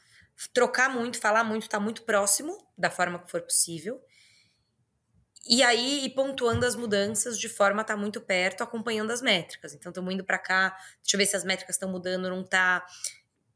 trocar 0.51 0.89
muito, 0.89 1.19
falar 1.19 1.43
muito, 1.43 1.63
estar 1.63 1.77
tá 1.77 1.83
muito 1.83 2.01
próximo 2.01 2.67
da 2.75 2.89
forma 2.89 3.19
que 3.19 3.29
for 3.29 3.41
possível 3.43 4.03
e 5.47 5.63
aí, 5.63 6.05
ir 6.05 6.09
pontuando 6.11 6.65
as 6.65 6.75
mudanças 6.75 7.39
de 7.39 7.47
forma 7.47 7.81
a 7.81 7.83
estar 7.83 7.95
tá 7.95 7.99
muito 7.99 8.19
perto, 8.19 8.61
acompanhando 8.61 9.11
as 9.11 9.21
métricas. 9.21 9.73
Então, 9.73 9.89
estamos 9.89 10.13
indo 10.13 10.23
para 10.23 10.37
cá, 10.37 10.75
deixa 11.01 11.15
eu 11.15 11.17
ver 11.17 11.25
se 11.25 11.35
as 11.35 11.43
métricas 11.43 11.75
estão 11.75 11.89
mudando, 11.89 12.29
não 12.29 12.43
tá. 12.43 12.85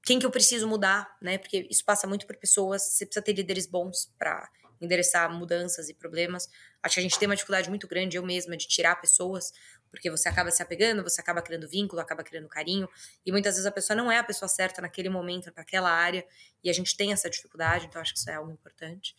Quem 0.02 0.20
que 0.20 0.25
eu 0.25 0.32
preciso 0.32 0.68
mudar, 0.68 1.16
né? 1.22 1.38
Porque 1.38 1.68
isso 1.70 1.84
passa 1.84 2.08
muito 2.08 2.25
por 2.25 2.36
pessoas, 2.38 2.82
você 2.82 3.06
precisa 3.06 3.24
ter 3.24 3.34
líderes 3.34 3.68
bons 3.68 4.12
para 4.18 4.50
endereçar 4.82 5.32
mudanças 5.32 5.88
e 5.90 5.94
problemas. 5.94 6.50
Acho 6.82 6.96
que 6.96 7.00
a 7.00 7.04
gente 7.04 7.18
tem 7.18 7.28
uma 7.28 7.36
dificuldade 7.36 7.70
muito 7.70 7.88
grande, 7.88 8.18
eu 8.18 8.24
mesma, 8.24 8.58
de 8.58 8.68
tirar 8.68 9.00
pessoas, 9.00 9.54
porque 9.90 10.10
você 10.10 10.28
acaba 10.28 10.52
se 10.52 10.62
apegando, 10.62 11.04
você 11.04 11.22
acaba 11.22 11.42
criando 11.42 11.68
vínculo, 11.70 12.02
acaba 12.02 12.24
criando 12.24 12.50
carinho, 12.50 12.90
e 13.25 13.32
muitas 13.32 13.54
vezes 13.54 13.66
a 13.66 13.72
pessoa 13.72 13.96
não 13.96 14.12
é 14.12 14.18
a 14.18 14.24
pessoa 14.24 14.50
certa 14.50 14.82
naquele 14.82 15.08
momento, 15.08 15.52
para 15.54 15.63
aquela 15.63 15.90
área, 15.90 16.25
e 16.63 16.70
a 16.70 16.74
gente 16.74 16.98
tem 16.98 17.13
essa 17.13 17.30
dificuldade, 17.30 17.86
então 17.86 18.02
acho 18.02 18.13
que 18.13 18.20
isso 18.20 18.30
é 18.30 18.34
algo 18.34 18.52
importante 18.52 19.16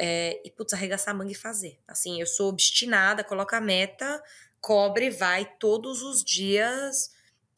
é, 0.00 0.40
e, 0.44 0.50
putz, 0.50 0.72
arregaçar 0.72 1.12
a 1.12 1.18
manga 1.18 1.32
e 1.32 1.34
fazer. 1.34 1.80
Assim, 1.88 2.20
eu 2.20 2.26
sou 2.26 2.48
obstinada, 2.48 3.24
coloca 3.24 3.56
a 3.56 3.60
meta, 3.60 4.22
cobre, 4.60 5.10
vai 5.10 5.44
todos 5.58 6.02
os 6.02 6.22
dias 6.22 7.10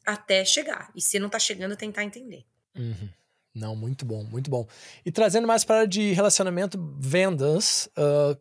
até 0.06 0.42
chegar. 0.42 0.90
E 0.96 1.02
se 1.02 1.18
não 1.18 1.28
tá 1.28 1.38
chegando, 1.38 1.76
tentar 1.76 2.02
entender. 2.02 2.46
Uhum. 2.74 3.10
Não, 3.54 3.76
muito 3.76 4.06
bom, 4.06 4.24
muito 4.24 4.50
bom. 4.50 4.66
E 5.04 5.12
trazendo 5.12 5.46
mais 5.46 5.64
para 5.64 5.76
a 5.76 5.78
área 5.80 5.88
de 5.88 6.12
relacionamento, 6.12 6.78
vendas, 6.98 7.90
uh, 7.98 8.40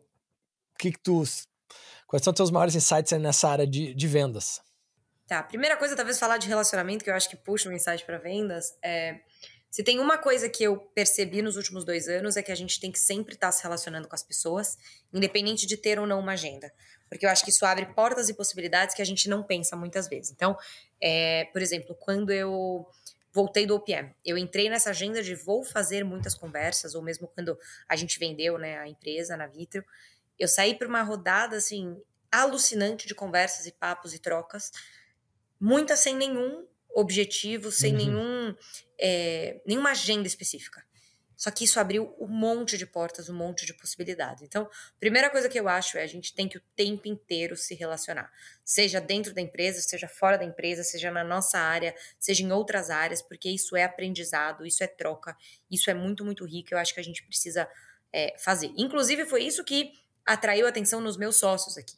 que, 0.78 0.92
que 0.92 0.98
tu. 0.98 1.22
Quais 2.06 2.24
são 2.24 2.32
os 2.32 2.36
teus 2.36 2.50
maiores 2.50 2.74
insights 2.74 3.12
nessa 3.20 3.50
área 3.50 3.66
de, 3.66 3.92
de 3.94 4.08
vendas? 4.08 4.62
Tá, 5.26 5.42
primeira 5.42 5.76
coisa, 5.76 5.94
talvez 5.94 6.18
falar 6.18 6.38
de 6.38 6.48
relacionamento, 6.48 7.04
que 7.04 7.10
eu 7.10 7.14
acho 7.14 7.28
que 7.28 7.36
puxa 7.36 7.68
um 7.68 7.72
insight 7.72 8.04
para 8.04 8.18
vendas, 8.18 8.74
é 8.82 9.20
Se 9.70 9.84
tem 9.84 10.00
uma 10.00 10.18
coisa 10.18 10.48
que 10.48 10.64
eu 10.64 10.76
percebi 10.76 11.40
nos 11.40 11.56
últimos 11.56 11.84
dois 11.84 12.08
anos 12.08 12.36
é 12.36 12.42
que 12.42 12.50
a 12.50 12.56
gente 12.56 12.80
tem 12.80 12.90
que 12.90 12.98
sempre 12.98 13.34
estar 13.34 13.48
tá 13.48 13.52
se 13.52 13.62
relacionando 13.62 14.08
com 14.08 14.14
as 14.14 14.22
pessoas, 14.22 14.76
independente 15.12 15.66
de 15.66 15.76
ter 15.76 15.98
ou 15.98 16.06
não 16.06 16.18
uma 16.18 16.32
agenda. 16.32 16.72
Porque 17.08 17.24
eu 17.24 17.30
acho 17.30 17.44
que 17.44 17.50
isso 17.50 17.64
abre 17.64 17.86
portas 17.86 18.28
e 18.28 18.34
possibilidades 18.34 18.94
que 18.94 19.02
a 19.02 19.04
gente 19.04 19.28
não 19.28 19.42
pensa 19.42 19.76
muitas 19.76 20.08
vezes. 20.08 20.32
Então, 20.32 20.58
é, 21.00 21.44
por 21.52 21.62
exemplo, 21.62 21.94
quando 21.94 22.30
eu 22.30 22.84
voltei 23.32 23.64
do 23.64 23.76
OPM, 23.76 24.12
eu 24.24 24.36
entrei 24.36 24.68
nessa 24.68 24.90
agenda 24.90 25.22
de 25.22 25.36
vou 25.36 25.62
fazer 25.62 26.04
muitas 26.04 26.34
conversas, 26.34 26.96
ou 26.96 27.02
mesmo 27.02 27.28
quando 27.28 27.56
a 27.88 27.94
gente 27.94 28.18
vendeu 28.18 28.58
né, 28.58 28.78
a 28.78 28.88
empresa 28.88 29.36
na 29.36 29.46
Vitro, 29.46 29.84
eu 30.36 30.48
saí 30.48 30.74
para 30.74 30.88
uma 30.88 31.02
rodada 31.02 31.56
assim 31.56 31.96
alucinante 32.30 33.06
de 33.06 33.14
conversas 33.14 33.66
e 33.66 33.72
papos 33.72 34.14
e 34.14 34.18
trocas, 34.18 34.72
muitas 35.60 36.00
sem 36.00 36.16
nenhum 36.16 36.66
objetivo, 36.94 37.70
sem 37.70 37.92
uhum. 37.92 37.98
nenhum, 37.98 38.56
é, 38.98 39.60
nenhuma 39.66 39.90
agenda 39.90 40.26
específica. 40.26 40.82
Só 41.40 41.50
que 41.50 41.64
isso 41.64 41.80
abriu 41.80 42.14
um 42.20 42.28
monte 42.28 42.76
de 42.76 42.84
portas, 42.84 43.30
um 43.30 43.34
monte 43.34 43.64
de 43.64 43.72
possibilidades. 43.72 44.42
Então, 44.42 44.68
primeira 44.98 45.30
coisa 45.30 45.48
que 45.48 45.58
eu 45.58 45.68
acho 45.68 45.96
é 45.96 46.02
a 46.02 46.06
gente 46.06 46.34
tem 46.34 46.46
que 46.46 46.58
o 46.58 46.62
tempo 46.76 47.08
inteiro 47.08 47.56
se 47.56 47.74
relacionar. 47.74 48.30
Seja 48.62 49.00
dentro 49.00 49.32
da 49.32 49.40
empresa, 49.40 49.80
seja 49.80 50.06
fora 50.06 50.36
da 50.36 50.44
empresa, 50.44 50.84
seja 50.84 51.10
na 51.10 51.24
nossa 51.24 51.58
área, 51.58 51.94
seja 52.18 52.42
em 52.42 52.52
outras 52.52 52.90
áreas, 52.90 53.22
porque 53.22 53.48
isso 53.48 53.74
é 53.74 53.84
aprendizado, 53.84 54.66
isso 54.66 54.84
é 54.84 54.86
troca, 54.86 55.34
isso 55.70 55.88
é 55.88 55.94
muito, 55.94 56.26
muito 56.26 56.44
rico. 56.44 56.74
Eu 56.74 56.78
acho 56.78 56.92
que 56.92 57.00
a 57.00 57.04
gente 57.04 57.24
precisa 57.24 57.66
é, 58.12 58.34
fazer. 58.38 58.70
Inclusive, 58.76 59.24
foi 59.24 59.42
isso 59.42 59.64
que 59.64 59.94
atraiu 60.26 60.66
atenção 60.66 61.00
nos 61.00 61.16
meus 61.16 61.36
sócios 61.36 61.78
aqui. 61.78 61.96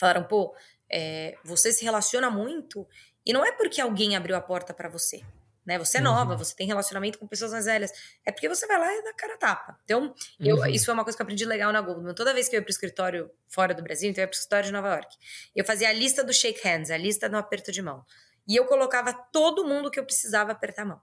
Falaram, 0.00 0.24
pô, 0.24 0.56
é, 0.90 1.36
você 1.44 1.74
se 1.74 1.84
relaciona 1.84 2.30
muito 2.30 2.88
e 3.26 3.32
não 3.32 3.44
é 3.44 3.50
porque 3.50 3.80
alguém 3.80 4.14
abriu 4.14 4.36
a 4.36 4.40
porta 4.40 4.72
para 4.72 4.88
você. 4.88 5.22
Né? 5.66 5.80
Você 5.80 5.98
é 5.98 6.00
nova, 6.00 6.32
uhum. 6.32 6.38
você 6.38 6.54
tem 6.54 6.64
relacionamento 6.64 7.18
com 7.18 7.26
pessoas 7.26 7.50
mais 7.50 7.64
velhas. 7.64 7.90
É 8.24 8.30
porque 8.30 8.48
você 8.48 8.68
vai 8.68 8.78
lá 8.78 8.94
e 8.94 9.02
dá 9.02 9.12
cara 9.12 9.34
a 9.34 9.36
tapa. 9.36 9.76
Então, 9.84 10.14
eu, 10.38 10.58
uhum. 10.58 10.66
isso 10.66 10.84
foi 10.84 10.94
uma 10.94 11.02
coisa 11.02 11.16
que 11.16 11.22
eu 11.22 11.24
aprendi 11.24 11.44
legal 11.44 11.72
na 11.72 11.80
Goldman. 11.80 12.14
Toda 12.14 12.32
vez 12.32 12.48
que 12.48 12.54
eu 12.54 12.58
ia 12.58 12.62
pro 12.62 12.70
escritório 12.70 13.28
fora 13.48 13.74
do 13.74 13.82
Brasil, 13.82 14.08
então 14.08 14.22
eu 14.22 14.26
ia 14.26 14.28
pro 14.28 14.36
escritório 14.36 14.66
de 14.66 14.72
Nova 14.72 14.88
York, 14.90 15.16
eu 15.56 15.64
fazia 15.64 15.88
a 15.88 15.92
lista 15.92 16.22
do 16.22 16.32
shake 16.32 16.60
hands, 16.62 16.92
a 16.92 16.96
lista 16.96 17.28
do 17.28 17.36
aperto 17.36 17.72
de 17.72 17.82
mão. 17.82 18.04
E 18.46 18.54
eu 18.54 18.64
colocava 18.66 19.12
todo 19.12 19.64
mundo 19.64 19.90
que 19.90 19.98
eu 19.98 20.04
precisava 20.04 20.52
apertar 20.52 20.82
a 20.82 20.86
mão. 20.86 21.00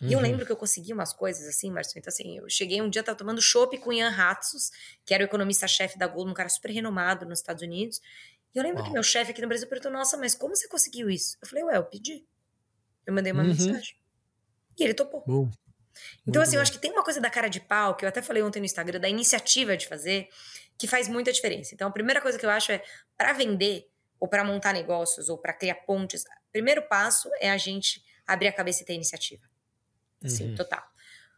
Uhum. 0.00 0.08
E 0.08 0.12
eu 0.12 0.18
uhum. 0.18 0.24
lembro 0.24 0.46
que 0.46 0.50
eu 0.50 0.56
consegui 0.56 0.94
umas 0.94 1.12
coisas 1.12 1.46
assim, 1.46 1.70
Marcio. 1.70 1.98
Então, 1.98 2.10
assim, 2.10 2.38
eu 2.38 2.48
cheguei 2.48 2.80
um 2.80 2.88
dia, 2.88 3.02
tava 3.02 3.18
tomando 3.18 3.42
chopp 3.42 3.76
com 3.76 3.92
Ian 3.92 4.10
Hatsus, 4.10 4.70
que 5.04 5.12
era 5.12 5.22
o 5.22 5.26
economista-chefe 5.26 5.98
da 5.98 6.06
Goldman, 6.06 6.32
um 6.32 6.34
cara 6.34 6.48
super 6.48 6.70
renomado 6.70 7.26
nos 7.26 7.40
Estados 7.40 7.62
Unidos. 7.62 8.00
E 8.54 8.58
eu 8.58 8.62
lembro 8.62 8.78
Uau. 8.78 8.86
que 8.86 8.92
meu 8.92 9.02
chefe 9.02 9.30
aqui 9.30 9.40
no 9.40 9.48
Brasil 9.48 9.66
perguntou: 9.66 9.90
Nossa, 9.90 10.16
mas 10.16 10.34
como 10.34 10.54
você 10.54 10.68
conseguiu 10.68 11.08
isso? 11.08 11.36
Eu 11.40 11.48
falei: 11.48 11.64
Ué, 11.64 11.76
eu 11.76 11.84
pedi. 11.84 12.26
Eu 13.06 13.12
mandei 13.12 13.32
uma 13.32 13.42
uhum. 13.42 13.48
mensagem. 13.48 13.96
E 14.78 14.84
ele 14.84 14.94
topou. 14.94 15.22
Bom. 15.26 15.50
Então, 16.22 16.40
Muito 16.40 16.40
assim, 16.40 16.52
bom. 16.52 16.56
eu 16.56 16.62
acho 16.62 16.72
que 16.72 16.78
tem 16.78 16.90
uma 16.90 17.02
coisa 17.02 17.20
da 17.20 17.28
cara 17.28 17.48
de 17.48 17.60
pau, 17.60 17.96
que 17.96 18.04
eu 18.04 18.08
até 18.08 18.22
falei 18.22 18.42
ontem 18.42 18.60
no 18.60 18.66
Instagram, 18.66 19.00
da 19.00 19.08
iniciativa 19.08 19.76
de 19.76 19.86
fazer, 19.86 20.28
que 20.78 20.86
faz 20.86 21.08
muita 21.08 21.32
diferença. 21.32 21.74
Então, 21.74 21.88
a 21.88 21.90
primeira 21.90 22.20
coisa 22.20 22.38
que 22.38 22.46
eu 22.46 22.50
acho 22.50 22.72
é, 22.72 22.82
para 23.16 23.32
vender, 23.32 23.90
ou 24.18 24.28
para 24.28 24.44
montar 24.44 24.72
negócios, 24.72 25.28
ou 25.28 25.36
para 25.36 25.52
criar 25.52 25.74
pontes, 25.86 26.22
o 26.22 26.52
primeiro 26.52 26.82
passo 26.88 27.28
é 27.40 27.50
a 27.50 27.58
gente 27.58 28.02
abrir 28.26 28.48
a 28.48 28.52
cabeça 28.52 28.82
e 28.82 28.86
ter 28.86 28.94
iniciativa. 28.94 29.42
Sim, 30.24 30.50
uhum. 30.50 30.54
total. 30.54 30.82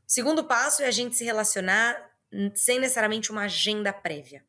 Segundo 0.06 0.44
passo 0.44 0.83
é 0.83 0.87
a 0.87 0.90
gente 0.90 1.16
se 1.16 1.25
relacionar 1.25 2.11
sem 2.54 2.78
necessariamente 2.78 3.30
uma 3.30 3.42
agenda 3.42 3.92
prévia. 3.92 4.44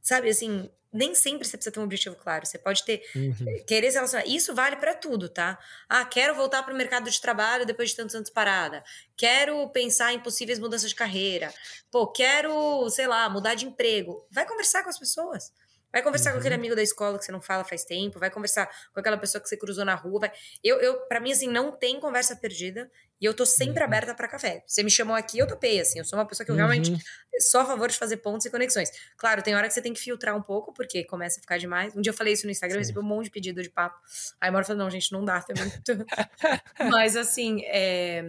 Sabe, 0.00 0.28
assim, 0.28 0.70
nem 0.94 1.14
sempre 1.14 1.46
você 1.46 1.56
precisa 1.56 1.72
ter 1.72 1.80
um 1.80 1.82
objetivo 1.84 2.14
claro. 2.14 2.46
Você 2.46 2.56
pode 2.56 2.84
ter 2.84 3.02
uhum. 3.14 3.34
Eh, 3.46 3.64
querer 3.66 3.90
se 3.90 3.96
relacionar. 3.96 4.26
Isso 4.26 4.54
vale 4.54 4.76
para 4.76 4.94
tudo, 4.94 5.28
tá? 5.28 5.58
Ah, 5.88 6.04
quero 6.04 6.34
voltar 6.34 6.62
para 6.62 6.72
o 6.72 6.76
mercado 6.76 7.10
de 7.10 7.20
trabalho 7.20 7.66
depois 7.66 7.90
de 7.90 7.96
tantos 7.96 8.14
anos 8.14 8.30
parada. 8.30 8.82
Quero 9.16 9.68
pensar 9.70 10.12
em 10.12 10.20
possíveis 10.20 10.58
mudanças 10.58 10.90
de 10.90 10.94
carreira. 10.94 11.52
Pô, 11.90 12.06
quero, 12.06 12.88
sei 12.90 13.08
lá, 13.08 13.28
mudar 13.28 13.54
de 13.54 13.66
emprego. 13.66 14.24
Vai 14.30 14.46
conversar 14.46 14.84
com 14.84 14.90
as 14.90 14.98
pessoas. 14.98 15.52
Vai 15.94 16.02
conversar 16.02 16.30
uhum. 16.30 16.34
com 16.34 16.40
aquele 16.40 16.54
uhum. 16.56 16.60
amigo 16.60 16.74
da 16.74 16.82
escola 16.82 17.18
que 17.18 17.24
você 17.24 17.30
não 17.30 17.40
fala 17.40 17.62
faz 17.62 17.84
tempo, 17.84 18.18
vai 18.18 18.28
conversar 18.28 18.68
com 18.92 18.98
aquela 18.98 19.16
pessoa 19.16 19.40
que 19.40 19.48
você 19.48 19.56
cruzou 19.56 19.84
na 19.84 19.94
rua. 19.94 20.20
Vai... 20.20 20.32
Eu, 20.62 20.80
eu 20.80 21.00
para 21.06 21.20
mim, 21.20 21.30
assim, 21.30 21.46
não 21.46 21.70
tem 21.70 22.00
conversa 22.00 22.34
perdida 22.34 22.90
e 23.20 23.24
eu 23.24 23.34
tô 23.34 23.46
sempre 23.46 23.80
uhum. 23.80 23.86
aberta 23.86 24.14
para 24.14 24.28
café. 24.28 24.62
Você 24.66 24.82
me 24.82 24.90
chamou 24.90 25.14
aqui, 25.14 25.38
eu 25.38 25.46
topei, 25.46 25.80
assim. 25.80 25.98
Eu 25.98 26.04
sou 26.04 26.18
uma 26.18 26.26
pessoa 26.26 26.44
que 26.44 26.50
eu 26.50 26.56
realmente 26.56 26.90
uhum. 26.90 26.98
sou 27.40 27.60
a 27.60 27.64
favor 27.64 27.88
de 27.88 27.96
fazer 27.96 28.18
pontos 28.18 28.44
e 28.46 28.50
conexões. 28.50 28.90
Claro, 29.16 29.42
tem 29.42 29.54
hora 29.54 29.66
que 29.68 29.74
você 29.74 29.80
tem 29.80 29.92
que 29.92 30.00
filtrar 30.00 30.36
um 30.36 30.42
pouco, 30.42 30.72
porque 30.72 31.04
começa 31.04 31.38
a 31.38 31.40
ficar 31.40 31.58
demais. 31.58 31.96
Um 31.96 32.00
dia 32.00 32.10
eu 32.10 32.14
falei 32.14 32.32
isso 32.32 32.46
no 32.46 32.50
Instagram, 32.50 32.76
eu 32.76 32.80
recebi 32.80 32.98
um 32.98 33.02
monte 33.02 33.26
de 33.26 33.30
pedido 33.30 33.62
de 33.62 33.70
papo. 33.70 33.98
Aí 34.40 34.50
uma 34.50 34.58
hora 34.58 34.66
falou, 34.66 34.82
não, 34.82 34.90
gente, 34.90 35.12
não 35.12 35.24
dá, 35.24 35.40
também. 35.40 35.72
Mas, 36.90 37.16
assim, 37.16 37.62
é... 37.64 38.24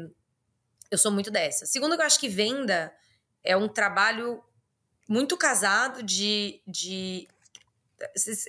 eu 0.91 0.98
sou 0.98 1.12
muito 1.12 1.32
dessa. 1.32 1.65
Segundo, 1.65 1.95
eu 1.95 2.02
acho 2.02 2.19
que 2.19 2.30
venda 2.30 2.93
é 3.43 3.58
um 3.58 3.67
trabalho 3.67 4.43
muito 5.08 5.38
casado 5.38 6.02
de, 6.02 6.62
de 6.65 7.28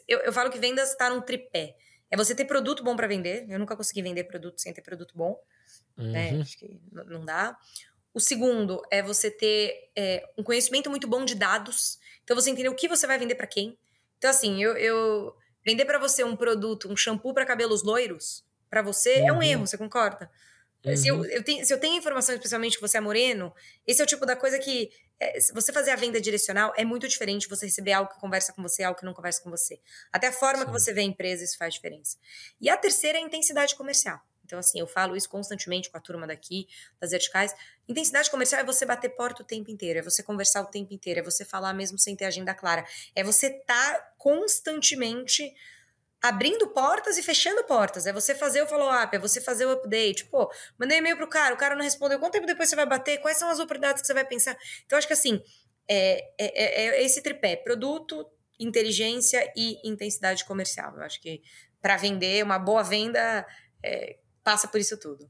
eu, 0.09 0.21
eu 0.21 0.33
falo 0.33 0.51
que 0.51 0.59
vendas 0.59 0.91
está 0.91 1.11
num 1.11 1.21
tripé. 1.21 1.77
É 2.11 2.17
você 2.17 2.35
ter 2.35 2.45
produto 2.45 2.83
bom 2.83 2.97
para 2.97 3.07
vender. 3.07 3.47
Eu 3.49 3.59
nunca 3.59 3.77
consegui 3.77 4.03
vender 4.03 4.25
produto 4.25 4.61
sem 4.61 4.73
ter 4.73 4.83
produto 4.83 5.13
bom. 5.17 5.41
Né? 5.97 6.31
Uhum. 6.31 6.37
Né? 6.37 6.43
Acho 6.43 6.59
que 6.59 6.81
não 6.93 7.25
dá. 7.25 7.57
O 8.13 8.21
segundo 8.21 8.81
é 8.91 9.03
você 9.03 9.31
ter 9.31 9.91
é, 9.95 10.27
um 10.39 10.43
conhecimento 10.43 10.89
muito 10.89 11.07
bom 11.07 11.25
de 11.25 11.35
dados. 11.35 11.99
Então 12.25 12.35
você 12.35 12.51
entender 12.51 12.69
o 12.69 12.75
que 12.75 12.89
você 12.89 13.07
vai 13.07 13.19
vender 13.19 13.35
para 13.35 13.47
quem. 13.47 13.79
Então, 14.19 14.31
assim, 14.31 14.63
eu, 14.63 14.77
eu 14.77 15.37
vender 15.65 15.85
para 15.85 15.99
você 15.99 16.25
um 16.25 16.35
produto, 16.35 16.91
um 16.91 16.97
shampoo 16.97 17.35
para 17.35 17.45
cabelos 17.45 17.83
loiros, 17.83 18.45
para 18.71 18.83
você 18.83 19.21
uhum. 19.21 19.29
é 19.29 19.33
um 19.33 19.37
uhum. 19.37 19.43
erro, 19.43 19.67
você 19.67 19.77
concorda? 19.77 20.31
Uhum. 20.85 20.97
Se, 20.97 21.09
eu, 21.09 21.25
eu 21.27 21.43
tenho, 21.43 21.67
se 21.67 21.73
eu 21.75 21.79
tenho 21.79 21.97
informação, 21.97 22.35
especialmente 22.35 22.77
que 22.77 22.81
você 22.81 22.99
é 22.99 23.01
moreno, 23.01 23.53
esse 23.87 24.01
é 24.01 24.05
o 24.05 24.07
tipo 24.07 24.25
da 24.25 24.37
coisa 24.37 24.59
que 24.59 24.91
é, 25.19 25.39
você 25.53 25.73
fazer 25.73 25.91
a 25.91 25.97
venda 25.97 26.21
direcional 26.21 26.73
é 26.77 26.85
muito 26.85 27.09
diferente 27.09 27.49
você 27.49 27.67
receber 27.67 27.93
algo 27.93 28.13
que 28.13 28.21
conversa 28.21 28.53
com 28.53 28.63
você 28.63 28.83
algo 28.83 28.99
que 28.99 29.05
não 29.05 29.13
conversa 29.13 29.43
com 29.43 29.51
você. 29.51 29.81
Até 30.13 30.29
a 30.29 30.33
forma 30.33 30.61
Sim. 30.61 30.67
que 30.67 30.73
você 30.73 30.93
vê 30.93 31.01
a 31.01 31.05
empresa, 31.05 31.43
isso 31.43 31.59
faz 31.59 31.75
diferença. 31.75 32.17
E 32.61 32.71
a 32.71 32.77
terceira 32.77 33.19
é 33.19 33.21
a 33.21 33.25
intensidade 33.25 33.75
comercial. 33.75 34.21
Então, 34.47 34.59
assim, 34.59 34.79
eu 34.79 34.87
falo 34.87 35.17
isso 35.17 35.29
constantemente 35.29 35.91
com 35.91 35.99
a 35.99 36.01
turma 36.01 36.27
daqui, 36.27 36.69
das 37.01 37.11
verticais. 37.11 37.53
Intensidade 37.89 38.31
comercial 38.31 38.61
é 38.61 38.65
você 38.65 38.87
bater 38.87 39.11
porta 39.11 39.43
o 39.43 39.45
tempo 39.45 39.71
inteiro, 39.71 39.99
é 39.99 40.03
você 40.03 40.23
conversar 40.23 40.63
o 40.63 40.67
tempo 40.67 40.95
inteiro, 40.95 41.21
é 41.21 41.23
você 41.23 41.45
falar 41.45 41.75
mesmo 41.75 41.99
sem 41.99 42.15
ter 42.15 42.25
agenda 42.25 42.55
clara. 42.55 42.87
É 43.15 43.25
você 43.25 43.49
estar 43.49 43.95
tá 43.95 44.13
constantemente 44.17 45.53
abrindo 46.23 46.69
portas 46.69 47.19
e 47.19 47.23
fechando 47.23 47.65
portas. 47.65 48.07
É 48.07 48.13
você 48.13 48.35
fazer 48.35 48.63
o 48.63 48.67
follow-up, 48.67 49.15
é 49.15 49.19
você 49.19 49.41
fazer 49.41 49.67
o 49.67 49.73
update. 49.73 50.27
Pô, 50.27 50.51
mandei 50.79 50.99
e-mail 50.99 51.17
pro 51.17 51.29
cara, 51.29 51.55
o 51.55 51.59
cara 51.59 51.75
não 51.75 51.83
respondeu. 51.83 52.19
Quanto 52.19 52.33
tempo 52.33 52.47
depois 52.47 52.69
você 52.69 52.77
vai 52.77 52.87
bater? 52.87 53.19
Quais 53.19 53.39
são 53.39 53.49
as 53.49 53.59
oportunidades 53.59 54.01
que 54.01 54.07
você 54.07 54.15
vai 54.15 54.25
pensar? 54.25 54.57
Então, 54.85 54.97
acho 54.97 55.07
que 55.07 55.13
assim, 55.13 55.43
é, 55.89 56.21
é, 56.39 56.65
é, 56.65 56.87
é 56.99 57.05
esse 57.05 57.23
tripé: 57.23 57.57
produto, 57.57 58.27
inteligência 58.59 59.53
e 59.57 59.77
intensidade 59.89 60.45
comercial. 60.45 60.95
Eu 60.97 61.03
acho 61.03 61.21
que 61.21 61.43
para 61.81 61.97
vender, 61.97 62.43
uma 62.43 62.59
boa 62.59 62.83
venda 62.83 63.47
é, 63.83 64.17
passa 64.47 64.69
por 64.69 64.79
isso 64.81 64.97
tudo. 64.97 65.29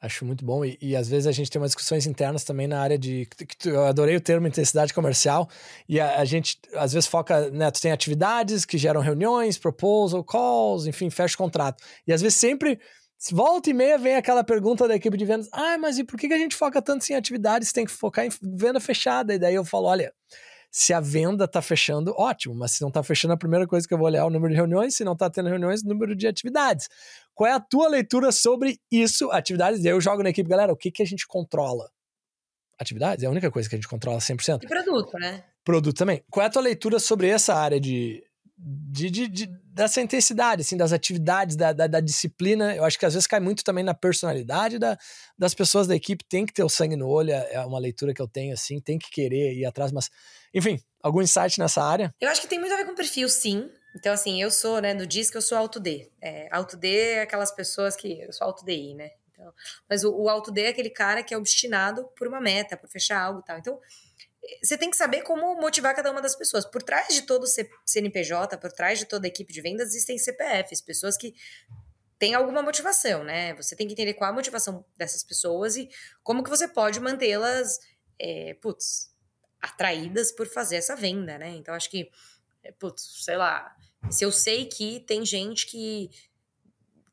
Acho 0.00 0.24
muito 0.24 0.42
bom. 0.42 0.64
E, 0.64 0.78
e, 0.80 0.96
às 0.96 1.06
vezes 1.06 1.26
a 1.26 1.32
gente 1.32 1.50
tem 1.50 1.60
umas 1.60 1.72
discussões 1.72 2.06
internas 2.06 2.42
também 2.42 2.66
na 2.66 2.80
área 2.80 2.98
de. 2.98 3.28
Eu 3.66 3.84
adorei 3.84 4.16
o 4.16 4.20
termo 4.20 4.46
intensidade 4.46 4.94
comercial. 4.94 5.46
E 5.86 6.00
a, 6.00 6.20
a, 6.20 6.24
gente 6.24 6.58
às 6.74 6.94
vezes 6.94 7.06
foca, 7.06 7.50
né? 7.50 7.70
Tu 7.70 7.82
tem 7.82 7.92
atividades 7.92 8.64
que 8.64 8.78
geram 8.78 9.02
reuniões, 9.02 9.58
proposal, 9.58 10.24
calls, 10.24 10.86
enfim, 10.86 11.10
fecha 11.10 11.34
o 11.34 11.38
contrato. 11.38 11.84
E 12.06 12.12
às 12.12 12.22
vezes 12.22 12.38
sempre. 12.38 12.80
Volta 13.30 13.68
e 13.68 13.74
meia 13.74 13.98
vem 13.98 14.16
aquela 14.16 14.42
pergunta 14.42 14.88
da 14.88 14.96
equipe 14.96 15.14
de 15.18 15.26
vendas: 15.26 15.46
ah, 15.52 15.76
mas 15.76 15.98
e 15.98 16.04
por 16.04 16.18
que 16.18 16.32
a 16.32 16.38
gente 16.38 16.56
foca 16.56 16.80
tanto 16.80 17.06
em 17.10 17.14
atividades? 17.14 17.70
Tem 17.70 17.84
que 17.84 17.92
focar 17.92 18.24
em 18.24 18.30
venda 18.42 18.80
fechada. 18.80 19.34
E 19.34 19.38
daí 19.38 19.54
eu 19.54 19.66
falo: 19.66 19.88
olha, 19.88 20.10
se 20.70 20.92
a 20.92 21.00
venda 21.00 21.44
está 21.44 21.60
fechando, 21.60 22.14
ótimo, 22.16 22.54
mas 22.54 22.72
se 22.72 22.80
não 22.80 22.88
está 22.88 23.02
fechando, 23.02 23.34
a 23.34 23.36
primeira 23.36 23.66
coisa 23.66 23.86
que 23.86 23.92
eu 23.92 23.98
vou 23.98 24.06
olhar 24.06 24.20
é 24.20 24.24
o 24.24 24.30
número 24.30 24.52
de 24.52 24.56
reuniões, 24.56 24.94
se 24.94 25.04
não 25.04 25.14
está 25.14 25.28
tendo 25.28 25.48
reuniões, 25.48 25.82
o 25.82 25.88
número 25.88 26.14
de 26.14 26.28
atividades. 26.28 26.88
Qual 27.34 27.48
é 27.48 27.52
a 27.52 27.60
tua 27.60 27.88
leitura 27.88 28.30
sobre 28.30 28.78
isso, 28.90 29.30
atividades? 29.32 29.84
E 29.84 29.88
eu 29.88 30.00
jogo 30.00 30.22
na 30.22 30.30
equipe, 30.30 30.48
galera, 30.48 30.72
o 30.72 30.76
que, 30.76 30.90
que 30.90 31.02
a 31.02 31.06
gente 31.06 31.26
controla? 31.26 31.90
Atividades 32.78 33.24
é 33.24 33.26
a 33.26 33.30
única 33.30 33.50
coisa 33.50 33.68
que 33.68 33.74
a 33.74 33.78
gente 33.78 33.88
controla 33.88 34.18
100%. 34.18 34.62
E 34.62 34.66
produto, 34.68 35.18
né? 35.18 35.44
Produto 35.64 35.96
também. 35.96 36.22
Qual 36.30 36.44
é 36.44 36.46
a 36.46 36.50
tua 36.50 36.62
leitura 36.62 36.98
sobre 36.98 37.28
essa 37.28 37.54
área 37.54 37.80
de, 37.80 38.24
de, 38.62 39.10
de, 39.10 39.28
de, 39.28 39.46
dessa 39.72 40.00
intensidade, 40.00 40.60
assim, 40.62 40.76
das 40.76 40.92
atividades, 40.92 41.56
da, 41.56 41.72
da, 41.72 41.86
da, 41.86 42.00
disciplina. 42.00 42.74
Eu 42.74 42.84
acho 42.84 42.98
que 42.98 43.06
às 43.06 43.14
vezes 43.14 43.26
cai 43.26 43.40
muito 43.40 43.64
também 43.64 43.82
na 43.82 43.94
personalidade 43.94 44.78
da, 44.78 44.98
das 45.38 45.54
pessoas 45.54 45.86
da 45.86 45.96
equipe. 45.96 46.24
Tem 46.28 46.44
que 46.44 46.52
ter 46.52 46.62
o 46.62 46.68
sangue 46.68 46.96
no 46.96 47.08
olho, 47.08 47.30
é, 47.30 47.54
é 47.54 47.60
uma 47.60 47.78
leitura 47.78 48.12
que 48.12 48.20
eu 48.20 48.28
tenho, 48.28 48.52
assim, 48.52 48.80
tem 48.80 48.98
que 48.98 49.10
querer 49.10 49.54
ir 49.54 49.64
atrás, 49.64 49.92
mas, 49.92 50.10
enfim, 50.52 50.78
algum 51.02 51.22
insight 51.22 51.58
nessa 51.58 51.82
área? 51.82 52.14
Eu 52.20 52.28
acho 52.28 52.40
que 52.40 52.48
tem 52.48 52.58
muito 52.58 52.72
a 52.72 52.76
ver 52.76 52.84
com 52.84 52.94
perfil, 52.94 53.28
sim. 53.28 53.70
Então, 53.96 54.12
assim, 54.12 54.40
eu 54.40 54.50
sou, 54.50 54.80
né, 54.80 54.94
no 54.94 55.06
DISC 55.06 55.34
eu 55.34 55.42
sou 55.42 55.56
Auto 55.56 55.80
D. 55.80 56.10
É, 56.20 56.48
Auto 56.52 56.76
D 56.76 56.88
é 56.88 57.22
aquelas 57.22 57.50
pessoas 57.50 57.96
que. 57.96 58.20
Eu 58.20 58.32
sou 58.32 58.46
Auto 58.46 58.64
DI, 58.64 58.94
né? 58.94 59.10
Então, 59.32 59.52
mas 59.88 60.04
o, 60.04 60.14
o 60.14 60.28
Auto 60.28 60.52
D 60.52 60.62
é 60.62 60.68
aquele 60.68 60.90
cara 60.90 61.22
que 61.22 61.32
é 61.32 61.36
obstinado 61.36 62.04
por 62.16 62.28
uma 62.28 62.40
meta, 62.40 62.76
por 62.76 62.88
fechar 62.88 63.20
algo 63.20 63.40
e 63.40 63.44
tal. 63.44 63.58
Então, 63.58 63.80
você 64.62 64.76
tem 64.76 64.90
que 64.90 64.96
saber 64.96 65.22
como 65.22 65.54
motivar 65.56 65.94
cada 65.94 66.10
uma 66.10 66.20
das 66.20 66.34
pessoas. 66.34 66.64
Por 66.64 66.82
trás 66.82 67.14
de 67.14 67.22
todo 67.22 67.46
CNPJ, 67.86 68.58
por 68.58 68.72
trás 68.72 68.98
de 68.98 69.06
toda 69.06 69.26
a 69.26 69.28
equipe 69.28 69.52
de 69.52 69.60
vendas, 69.60 69.88
existem 69.88 70.18
CPFs, 70.18 70.80
pessoas 70.80 71.16
que 71.16 71.34
tem 72.18 72.34
alguma 72.34 72.62
motivação, 72.62 73.24
né? 73.24 73.54
Você 73.54 73.74
tem 73.74 73.86
que 73.86 73.94
entender 73.94 74.14
qual 74.14 74.30
a 74.30 74.34
motivação 74.34 74.84
dessas 74.96 75.22
pessoas 75.22 75.76
e 75.76 75.88
como 76.22 76.42
que 76.42 76.50
você 76.50 76.68
pode 76.68 77.00
mantê-las, 77.00 77.78
é, 78.18 78.54
putz, 78.60 79.10
atraídas 79.60 80.32
por 80.32 80.46
fazer 80.46 80.76
essa 80.76 80.96
venda, 80.96 81.38
né? 81.38 81.50
Então, 81.50 81.74
acho 81.74 81.90
que, 81.90 82.10
é, 82.62 82.72
putz, 82.72 83.24
sei 83.24 83.36
lá, 83.36 83.74
se 84.10 84.24
eu 84.24 84.32
sei 84.32 84.66
que 84.66 85.00
tem 85.00 85.24
gente 85.24 85.66
que 85.66 86.10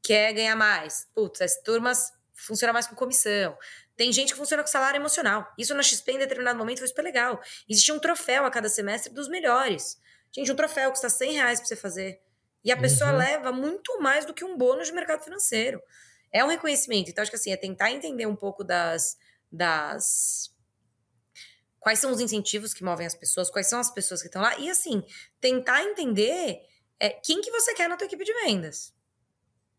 quer 0.04 0.34
ganhar 0.34 0.56
mais, 0.56 1.08
putz, 1.14 1.42
as 1.42 1.62
turmas 1.62 2.00
funcionam 2.34 2.74
mais 2.74 2.88
com 2.88 2.96
comissão. 2.96 3.58
Tem 3.98 4.14
gente 4.14 4.32
que 4.32 4.38
funciona 4.38 4.62
com 4.62 4.70
salário 4.70 5.00
emocional. 5.00 5.52
Isso 5.58 5.74
na 5.74 5.82
XP, 5.82 6.12
em 6.12 6.20
determinado 6.20 6.58
momento, 6.58 6.78
foi 6.78 6.88
super 6.88 7.02
legal. 7.02 7.42
Existia 7.68 7.96
um 7.96 8.00
troféu 8.00 8.46
a 8.46 8.52
cada 8.52 8.70
semestre 8.70 9.12
dos 9.12 9.28
melhores. 9.28 10.00
Gente, 10.32 10.52
um 10.52 10.56
troféu 10.56 10.92
custa 10.92 11.10
100 11.10 11.34
reais 11.34 11.60
pra 11.60 11.68
você 11.68 11.76
fazer. 11.76 12.22
E 12.64 12.72
a 12.72 12.78
pessoa 12.78 13.12
uhum. 13.12 13.18
leva 13.18 13.52
muito 13.52 14.00
mais 14.00 14.24
do 14.24 14.36
que 14.36 14.46
um 14.46 14.56
bônus 14.56 14.88
de 14.88 14.94
mercado 14.94 15.24
financeiro. 15.24 15.82
É 16.32 16.46
um 16.46 16.48
reconhecimento. 16.48 17.10
Então, 17.10 17.24
acho 17.24 17.32
que 17.32 17.38
assim, 17.38 17.52
é 17.52 17.58
tentar 17.58 17.92
entender 17.92 18.28
um 18.28 18.36
pouco 18.36 18.64
das. 18.64 19.18
das 19.52 20.54
quais 21.80 21.98
são 21.98 22.12
os 22.12 22.20
incentivos 22.20 22.74
que 22.74 22.84
movem 22.84 23.08
as 23.08 23.16
pessoas, 23.16 23.50
quais 23.50 23.68
são 23.68 23.80
as 23.80 23.90
pessoas 23.90 24.22
que 24.22 24.28
estão 24.28 24.42
lá. 24.42 24.60
E 24.60 24.70
assim, 24.70 25.02
tentar 25.40 25.82
entender 25.84 26.60
é, 27.00 27.10
quem 27.10 27.42
que 27.42 27.50
você 27.50 27.74
quer 27.74 27.90
na 27.90 27.98
tua 27.98 28.06
equipe 28.06 28.24
de 28.24 28.34
vendas. 28.46 28.94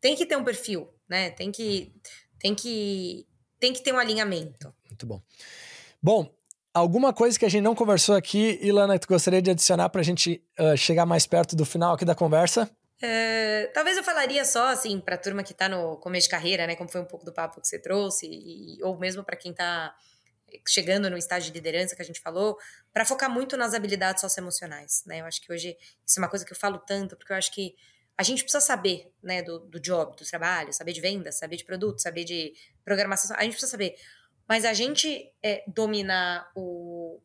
Tem 0.01 0.17
que 0.17 0.27
ter 0.27 0.37
um 0.37 0.45
perfil, 0.45 0.93
né? 1.09 1.31
Tem 1.31 1.53
que. 1.53 1.95
Tem 2.41 2.55
que 2.55 3.28
tem 3.59 3.73
que 3.73 3.83
ter 3.83 3.93
um 3.93 3.99
alinhamento. 3.99 4.73
Muito 4.89 5.07
bom. 5.07 5.23
Bom, 6.03 6.33
alguma 6.73 7.13
coisa 7.13 7.39
que 7.39 7.45
a 7.45 7.49
gente 7.49 7.63
não 7.63 7.75
conversou 7.75 8.15
aqui, 8.15 8.59
Ilana, 8.63 8.99
tu 8.99 9.09
gostaria 9.09 9.43
de 9.43 9.51
adicionar 9.51 9.89
para 9.89 10.01
a 10.01 10.05
gente 10.05 10.43
uh, 10.59 10.77
chegar 10.77 11.07
mais 11.07 11.27
perto 11.27 11.57
do 11.57 11.65
final 11.65 11.95
aqui 11.95 12.05
da 12.05 12.15
conversa? 12.15 12.71
É, 13.01 13.71
talvez 13.75 13.97
eu 13.97 14.03
falaria 14.03 14.45
só, 14.45 14.69
assim, 14.69 14.99
para 14.99 15.15
a 15.15 15.19
turma 15.19 15.43
que 15.43 15.53
está 15.53 15.69
no 15.69 15.97
começo 15.99 16.27
de 16.27 16.31
carreira, 16.31 16.67
né, 16.67 16.75
como 16.75 16.91
foi 16.91 17.01
um 17.01 17.05
pouco 17.05 17.25
do 17.25 17.33
papo 17.33 17.61
que 17.61 17.69
você 17.69 17.79
trouxe, 17.79 18.27
e, 18.27 18.83
ou 18.83 18.99
mesmo 18.99 19.23
para 19.23 19.37
quem 19.37 19.53
está 19.53 19.95
chegando 20.67 21.09
no 21.09 21.17
estágio 21.17 21.53
de 21.53 21.59
liderança 21.59 21.95
que 21.95 22.03
a 22.03 22.05
gente 22.05 22.21
falou, 22.21 22.59
para 22.93 23.05
focar 23.05 23.31
muito 23.31 23.57
nas 23.57 23.75
habilidades 23.75 24.21
socioemocionais, 24.21 25.03
né? 25.07 25.21
Eu 25.21 25.27
acho 25.27 25.41
que 25.41 25.53
hoje 25.53 25.77
isso 26.05 26.19
é 26.19 26.23
uma 26.23 26.29
coisa 26.29 26.45
que 26.45 26.53
eu 26.53 26.57
falo 26.57 26.79
tanto, 26.79 27.17
porque 27.17 27.33
eu 27.33 27.37
acho 27.37 27.53
que 27.53 27.75
a 28.19 28.25
gente 28.25 28.43
precisa 28.43 28.61
saber, 28.61 29.13
né, 29.23 29.43
do, 29.43 29.61
do 29.61 29.79
job, 29.79 30.17
do 30.17 30.25
trabalho, 30.25 30.73
saber 30.73 30.93
de 30.93 31.01
venda, 31.01 31.31
saber 31.31 31.55
de 31.55 31.65
produto, 31.65 32.03
saber 32.03 32.25
de 32.25 32.53
programação, 32.85 33.37
a 33.37 33.45
gente 33.45 33.53
precisa 33.53 33.71
saber. 33.71 33.95
Mas 34.49 34.65
a 34.65 34.75
gente 34.75 35.33
é, 35.41 35.63
dominar 35.69 36.51
o, 36.57 37.21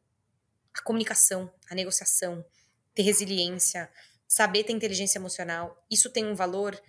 a 0.72 0.84
comunicação, 0.84 1.52
a 1.68 1.74
negociação, 1.74 2.46
ter 2.94 3.02
resiliência, 3.02 3.90
saber 4.28 4.64
ter 4.66 4.74
inteligência 4.74 5.18
emocional, 5.18 5.84
isso 5.90 6.12
tem 6.12 6.28
um 6.28 6.36
valor 6.36 6.80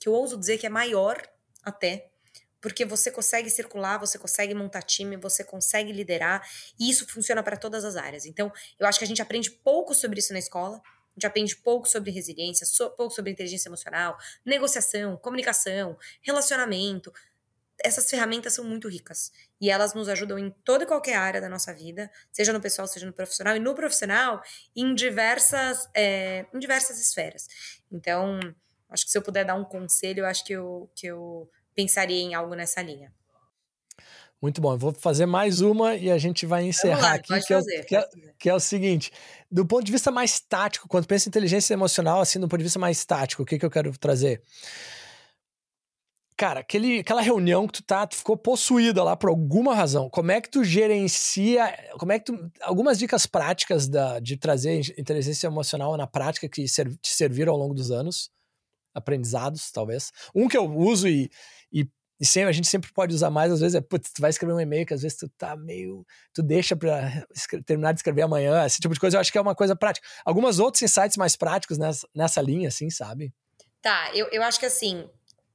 que 0.00 0.08
eu 0.08 0.14
ouso 0.14 0.38
dizer 0.38 0.56
que 0.56 0.66
é 0.66 0.70
maior 0.70 1.20
até, 1.62 2.10
porque 2.58 2.86
você 2.86 3.10
consegue 3.10 3.50
circular, 3.50 3.98
você 3.98 4.18
consegue 4.18 4.54
montar 4.54 4.80
time, 4.80 5.18
você 5.18 5.44
consegue 5.44 5.92
liderar, 5.92 6.42
e 6.80 6.88
isso 6.88 7.06
funciona 7.06 7.42
para 7.42 7.58
todas 7.58 7.84
as 7.84 7.96
áreas. 7.96 8.24
Então, 8.24 8.50
eu 8.78 8.86
acho 8.86 8.98
que 8.98 9.04
a 9.04 9.08
gente 9.08 9.20
aprende 9.20 9.50
pouco 9.50 9.94
sobre 9.94 10.20
isso 10.20 10.32
na 10.32 10.38
escola, 10.38 10.80
a 11.14 11.20
gente 11.20 11.26
aprende 11.26 11.56
pouco 11.56 11.88
sobre 11.88 12.10
resiliência, 12.10 12.66
so, 12.66 12.90
pouco 12.90 13.14
sobre 13.14 13.30
inteligência 13.30 13.68
emocional, 13.68 14.18
negociação, 14.44 15.16
comunicação, 15.16 15.96
relacionamento. 16.20 17.12
Essas 17.82 18.08
ferramentas 18.10 18.52
são 18.52 18.64
muito 18.64 18.88
ricas 18.88 19.32
e 19.60 19.70
elas 19.70 19.94
nos 19.94 20.08
ajudam 20.08 20.38
em 20.38 20.50
toda 20.64 20.84
e 20.84 20.86
qualquer 20.86 21.16
área 21.16 21.40
da 21.40 21.48
nossa 21.48 21.72
vida, 21.72 22.10
seja 22.32 22.52
no 22.52 22.60
pessoal, 22.60 22.88
seja 22.88 23.06
no 23.06 23.12
profissional, 23.12 23.56
e 23.56 23.60
no 23.60 23.74
profissional 23.74 24.42
em 24.74 24.94
diversas, 24.94 25.88
é, 25.94 26.46
em 26.52 26.58
diversas 26.58 27.00
esferas. 27.00 27.48
Então, 27.92 28.40
acho 28.90 29.04
que 29.04 29.10
se 29.12 29.18
eu 29.18 29.22
puder 29.22 29.44
dar 29.44 29.54
um 29.54 29.64
conselho, 29.64 30.26
acho 30.26 30.44
que 30.44 30.52
eu, 30.52 30.90
que 30.96 31.06
eu 31.06 31.48
pensaria 31.74 32.20
em 32.20 32.34
algo 32.34 32.54
nessa 32.54 32.82
linha. 32.82 33.12
Muito 34.44 34.60
bom. 34.60 34.74
Eu 34.74 34.78
vou 34.78 34.92
fazer 34.92 35.24
mais 35.24 35.62
uma 35.62 35.94
e 35.94 36.10
a 36.10 36.18
gente 36.18 36.44
vai 36.44 36.64
encerrar 36.66 37.00
lá, 37.00 37.14
aqui, 37.14 37.32
que, 37.40 37.54
fazer, 37.54 37.76
é, 37.76 37.80
o, 37.80 37.86
que, 37.86 37.96
é, 37.96 38.08
que, 38.40 38.50
é, 38.50 38.54
o 38.54 38.60
seguinte: 38.60 39.10
do 39.50 39.64
ponto 39.64 39.82
de 39.82 39.90
vista 39.90 40.10
mais 40.10 40.38
tático, 40.38 40.86
quando 40.86 41.06
pensa 41.06 41.26
em 41.26 41.30
inteligência 41.30 41.72
emocional, 41.72 42.20
assim, 42.20 42.38
do 42.38 42.46
ponto 42.46 42.58
de 42.58 42.64
vista 42.64 42.78
mais 42.78 43.02
tático, 43.06 43.42
o 43.42 43.46
que, 43.46 43.58
que 43.58 43.64
eu 43.64 43.70
quero 43.70 43.96
trazer? 43.96 44.42
Cara, 46.36 46.60
aquele, 46.60 46.98
aquela 46.98 47.22
reunião 47.22 47.66
que 47.66 47.72
tu 47.72 47.82
tá, 47.82 48.06
tu 48.06 48.16
ficou 48.16 48.36
possuída 48.36 49.02
lá 49.02 49.16
por 49.16 49.30
alguma 49.30 49.74
razão. 49.74 50.10
Como 50.10 50.30
é 50.30 50.42
que 50.42 50.50
tu 50.50 50.62
gerencia? 50.62 51.74
Como 51.98 52.12
é 52.12 52.18
que 52.18 52.26
tu. 52.26 52.52
Algumas 52.60 52.98
dicas 52.98 53.24
práticas 53.24 53.88
da, 53.88 54.20
de 54.20 54.36
trazer 54.36 54.78
inteligência 54.98 55.46
emocional 55.46 55.96
na 55.96 56.06
prática 56.06 56.50
que 56.50 56.68
ser, 56.68 56.94
te 56.98 57.08
serviram 57.08 57.54
ao 57.54 57.58
longo 57.58 57.72
dos 57.72 57.90
anos, 57.90 58.30
aprendizados, 58.92 59.72
talvez. 59.72 60.12
Um 60.34 60.48
que 60.48 60.58
eu 60.58 60.70
uso 60.70 61.08
e, 61.08 61.30
e 61.72 61.88
e 62.24 62.26
sempre, 62.26 62.48
a 62.48 62.52
gente 62.52 62.68
sempre 62.68 62.90
pode 62.90 63.14
usar 63.14 63.28
mais, 63.28 63.52
às 63.52 63.60
vezes, 63.60 63.74
é, 63.74 63.82
putz, 63.82 64.10
tu 64.10 64.22
vai 64.22 64.30
escrever 64.30 64.54
um 64.54 64.60
e-mail 64.60 64.86
que 64.86 64.94
às 64.94 65.02
vezes 65.02 65.18
tu 65.18 65.28
tá 65.28 65.54
meio. 65.54 66.06
Tu 66.32 66.42
deixa 66.42 66.74
pra 66.74 67.22
terminar 67.66 67.92
de 67.92 67.98
escrever 67.98 68.22
amanhã, 68.22 68.64
esse 68.64 68.80
tipo 68.80 68.94
de 68.94 68.98
coisa, 68.98 69.18
eu 69.18 69.20
acho 69.20 69.30
que 69.30 69.36
é 69.36 69.40
uma 69.42 69.54
coisa 69.54 69.76
prática. 69.76 70.08
Algumas 70.24 70.58
outros 70.58 70.80
insights 70.80 71.18
mais 71.18 71.36
práticos 71.36 71.76
nessa, 71.76 72.08
nessa 72.14 72.40
linha, 72.40 72.68
assim, 72.68 72.88
sabe? 72.88 73.30
Tá, 73.82 74.10
eu, 74.14 74.26
eu 74.32 74.42
acho 74.42 74.58
que 74.58 74.64
assim, 74.64 75.06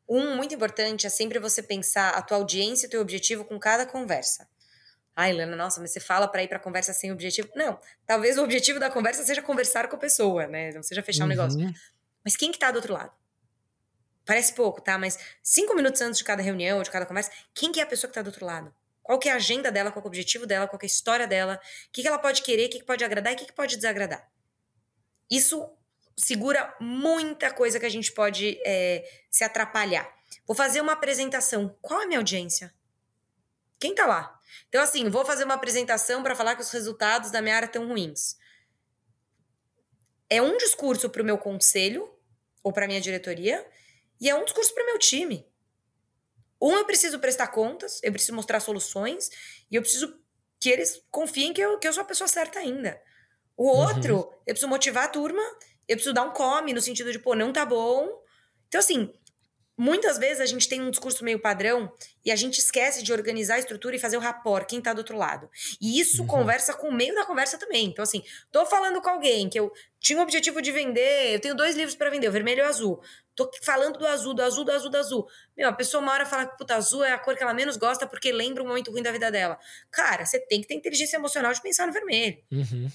um 0.08 0.36
muito 0.36 0.54
importante 0.54 1.08
é 1.08 1.10
sempre 1.10 1.40
você 1.40 1.64
pensar 1.64 2.12
a 2.12 2.22
tua 2.22 2.38
audiência 2.38 2.86
e 2.86 2.88
o 2.88 2.92
teu 2.92 3.02
objetivo 3.02 3.44
com 3.44 3.58
cada 3.58 3.84
conversa. 3.88 4.48
Ai, 5.16 5.34
Lana, 5.34 5.56
nossa, 5.56 5.82
mas 5.82 5.92
você 5.92 6.00
fala 6.00 6.28
para 6.28 6.44
ir 6.44 6.48
pra 6.48 6.60
conversa 6.60 6.94
sem 6.94 7.12
objetivo. 7.12 7.50
Não, 7.56 7.80
talvez 8.06 8.38
o 8.38 8.44
objetivo 8.44 8.80
da 8.80 8.92
conversa 8.92 9.24
seja 9.24 9.42
conversar 9.42 9.88
com 9.88 9.96
a 9.96 10.00
pessoa, 10.00 10.46
né? 10.46 10.72
Não 10.72 10.84
seja 10.84 11.02
fechar 11.02 11.26
um 11.26 11.28
negócio. 11.28 11.60
Uhum. 11.60 11.74
Mas 12.24 12.38
quem 12.38 12.52
que 12.52 12.60
tá 12.60 12.70
do 12.70 12.76
outro 12.76 12.94
lado? 12.94 13.12
Parece 14.30 14.54
pouco, 14.54 14.80
tá? 14.80 14.96
Mas 14.96 15.18
cinco 15.42 15.74
minutos 15.74 16.00
antes 16.02 16.20
de 16.20 16.24
cada 16.24 16.44
reunião, 16.44 16.84
de 16.84 16.92
cada 16.92 17.04
conversa, 17.04 17.32
quem 17.52 17.72
que 17.72 17.80
é 17.80 17.84
a 17.84 17.86
pessoa 17.88 18.08
que 18.08 18.14
tá 18.14 18.22
do 18.22 18.28
outro 18.28 18.46
lado? 18.46 18.72
Qual 19.02 19.20
é 19.26 19.30
a 19.32 19.38
agenda 19.38 19.72
dela, 19.72 19.92
qual 19.92 20.04
é 20.04 20.06
o 20.06 20.08
objetivo 20.08 20.46
dela, 20.46 20.68
qual 20.68 20.80
é 20.80 20.86
a 20.86 20.86
história 20.86 21.26
dela, 21.26 21.60
o 21.88 21.92
que, 21.92 22.04
que 22.04 22.08
ela 22.08 22.20
pode 22.20 22.44
querer, 22.44 22.68
o 22.68 22.70
que, 22.70 22.78
que 22.78 22.86
pode 22.86 23.04
agradar 23.04 23.34
e 23.34 23.36
o 23.36 23.40
que, 23.40 23.46
que 23.48 23.54
pode 23.54 23.76
desagradar. 23.76 24.30
Isso 25.32 25.68
segura 26.16 26.72
muita 26.80 27.52
coisa 27.52 27.80
que 27.80 27.88
a 27.88 27.90
gente 27.90 28.12
pode 28.12 28.62
é, 28.64 29.04
se 29.32 29.44
atrapalhar. 29.44 30.08
Vou 30.46 30.56
fazer 30.56 30.80
uma 30.80 30.92
apresentação. 30.94 31.76
Qual 31.82 32.00
é 32.00 32.04
a 32.04 32.08
minha 32.08 32.20
audiência? 32.20 32.72
Quem 33.80 33.96
tá 33.96 34.06
lá? 34.06 34.40
Então, 34.68 34.84
assim, 34.84 35.10
vou 35.10 35.26
fazer 35.26 35.44
uma 35.44 35.56
apresentação 35.56 36.22
para 36.22 36.36
falar 36.36 36.56
que 36.56 36.62
os 36.62 36.70
resultados 36.70 37.32
da 37.32 37.42
minha 37.42 37.56
área 37.56 37.66
estão 37.66 37.88
ruins. 37.88 38.38
É 40.30 40.40
um 40.40 40.56
discurso 40.56 41.10
para 41.10 41.24
o 41.24 41.26
meu 41.26 41.40
conselho 41.40 42.08
ou 42.62 42.72
para 42.72 42.86
minha 42.86 43.02
diretoria 43.02 43.66
e 44.20 44.30
é 44.30 44.36
um 44.36 44.44
discurso 44.44 44.74
para 44.74 44.84
o 44.84 44.86
meu 44.88 45.00
time. 45.00 45.48
Um, 46.62 46.74
eu 46.74 46.86
preciso 46.86 47.20
prestar 47.20 47.48
contas, 47.48 48.00
eu 48.04 48.12
preciso 48.12 48.36
mostrar 48.36 48.60
soluções, 48.60 49.30
e 49.72 49.76
eu 49.76 49.82
preciso 49.82 50.20
que 50.60 50.70
eles 50.70 51.02
confiem 51.10 51.54
que 51.54 51.62
eu, 51.62 51.80
que 51.80 51.88
eu 51.88 51.94
sou 51.94 52.02
a 52.02 52.06
pessoa 52.06 52.28
certa 52.28 52.60
ainda. 52.60 53.02
O 53.56 53.72
uhum. 53.72 53.88
outro, 53.88 54.16
uhum. 54.16 54.32
eu 54.46 54.54
preciso 54.54 54.68
motivar 54.68 55.06
a 55.06 55.10
turma, 55.10 55.42
eu 55.88 55.96
preciso 55.96 56.14
dar 56.14 56.24
um 56.24 56.32
come, 56.32 56.74
no 56.74 56.82
sentido 56.82 57.12
de, 57.12 57.20
pô, 57.20 57.34
não 57.34 57.54
tá 57.54 57.66
bom. 57.66 58.10
Então, 58.68 58.80
assim, 58.80 59.14
muitas 59.80 60.18
vezes 60.18 60.42
a 60.42 60.46
gente 60.46 60.68
tem 60.68 60.82
um 60.82 60.92
discurso 60.92 61.24
meio 61.24 61.40
padrão 61.40 61.90
e 62.26 62.32
a 62.32 62.36
gente 62.36 62.60
esquece 62.60 63.02
de 63.02 63.14
organizar 63.14 63.56
a 63.56 63.60
estrutura 63.60 63.96
e 63.96 64.00
fazer 64.00 64.18
o 64.18 64.20
rapport, 64.20 64.68
quem 64.68 64.82
tá 64.82 64.92
do 64.92 64.98
outro 64.98 65.18
lado. 65.18 65.50
E 65.80 66.02
isso 66.02 66.24
uhum. 66.24 66.28
conversa 66.28 66.74
com 66.74 66.90
o 66.90 66.94
meio 66.94 67.16
da 67.16 67.26
conversa 67.26 67.58
também. 67.58 67.86
Então, 67.86 68.04
assim, 68.04 68.22
tô 68.52 68.66
falando 68.66 69.02
com 69.02 69.10
alguém 69.10 69.48
que 69.48 69.58
eu 69.58 69.72
tinha 69.98 70.20
o 70.20 70.22
objetivo 70.22 70.62
de 70.62 70.74
vender, 70.74 71.34
eu 71.34 71.40
tenho 71.40 71.56
dois 71.56 71.78
livros 71.78 71.96
para 71.96 72.10
vender, 72.10 72.28
o 72.28 72.32
vermelho 72.32 72.60
e 72.60 72.64
o 72.64 72.68
azul. 72.68 73.02
Tô 73.34 73.50
falando 73.64 73.98
do 73.98 74.06
azul, 74.06 74.34
do 74.34 74.44
azul, 74.44 74.66
do 74.66 74.72
azul, 74.74 74.90
do 74.90 74.98
azul. 74.98 75.28
Meu, 75.56 75.70
a 75.70 75.74
pessoa 75.74 76.04
uma 76.04 76.12
hora 76.12 76.26
fala 76.26 76.46
que 76.46 76.58
puta, 76.58 76.76
azul 76.76 77.06
é 77.06 77.14
a 77.14 77.18
cor 77.18 77.38
que 77.38 77.42
ela 77.42 77.54
menos 77.54 77.78
gosta 77.78 78.06
porque 78.06 78.34
lembra 78.34 78.62
um 78.62 78.68
momento 78.68 78.92
ruim 78.92 79.02
da 79.02 79.14
vida 79.14 79.32
dela. 79.32 79.58
Cara, 79.90 80.26
você 80.26 80.42
tem 80.42 80.60
que 80.60 80.68
ter 80.68 80.74
inteligência 80.74 81.16
emocional 81.16 81.54
de 81.54 81.62
pensar 81.62 81.88
no 81.88 81.94
vermelho. 81.94 82.38
Uhum. 82.52 82.90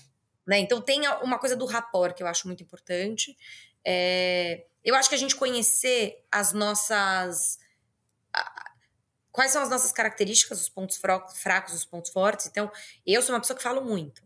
Né? 0.47 0.59
Então 0.59 0.83
tem 0.83 1.09
uma 1.23 1.39
coisa 1.39 1.57
do 1.57 1.65
rapport 1.65 2.15
que 2.15 2.23
eu 2.23 2.27
acho 2.27 2.47
muito 2.47 2.63
importante. 2.63 3.35
É, 3.83 4.65
eu 4.85 4.95
acho 4.95 5.09
que 5.09 5.15
a 5.15 5.19
gente 5.19 5.35
conhecer 5.35 6.23
as 6.31 6.53
nossas. 6.53 7.59
Quais 9.33 9.51
são 9.51 9.63
as 9.63 9.71
nossas 9.71 9.91
características, 9.91 10.61
os 10.61 10.69
pontos 10.69 10.97
fracos, 10.97 11.75
os 11.75 11.85
pontos 11.85 12.13
fortes. 12.13 12.47
Então, 12.47 12.71
eu 13.05 13.21
sou 13.21 13.35
uma 13.35 13.41
pessoa 13.41 13.57
que 13.57 13.63
falo 13.63 13.85
muito. 13.85 14.23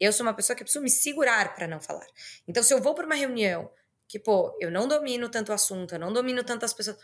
Eu 0.00 0.12
sou 0.12 0.26
uma 0.26 0.34
pessoa 0.34 0.56
que 0.56 0.64
preciso 0.64 0.82
me 0.82 0.90
segurar 0.90 1.54
para 1.54 1.68
não 1.68 1.80
falar. 1.80 2.06
Então, 2.48 2.62
se 2.62 2.74
eu 2.74 2.80
vou 2.80 2.94
para 2.94 3.06
uma 3.06 3.14
reunião 3.14 3.70
que, 4.08 4.18
pô, 4.18 4.56
eu 4.60 4.70
não 4.70 4.88
domino 4.88 5.28
tanto 5.28 5.50
o 5.50 5.54
assunto, 5.54 5.94
eu 5.94 5.98
não 6.00 6.12
domino 6.12 6.42
tantas 6.42 6.72
pessoas. 6.72 6.96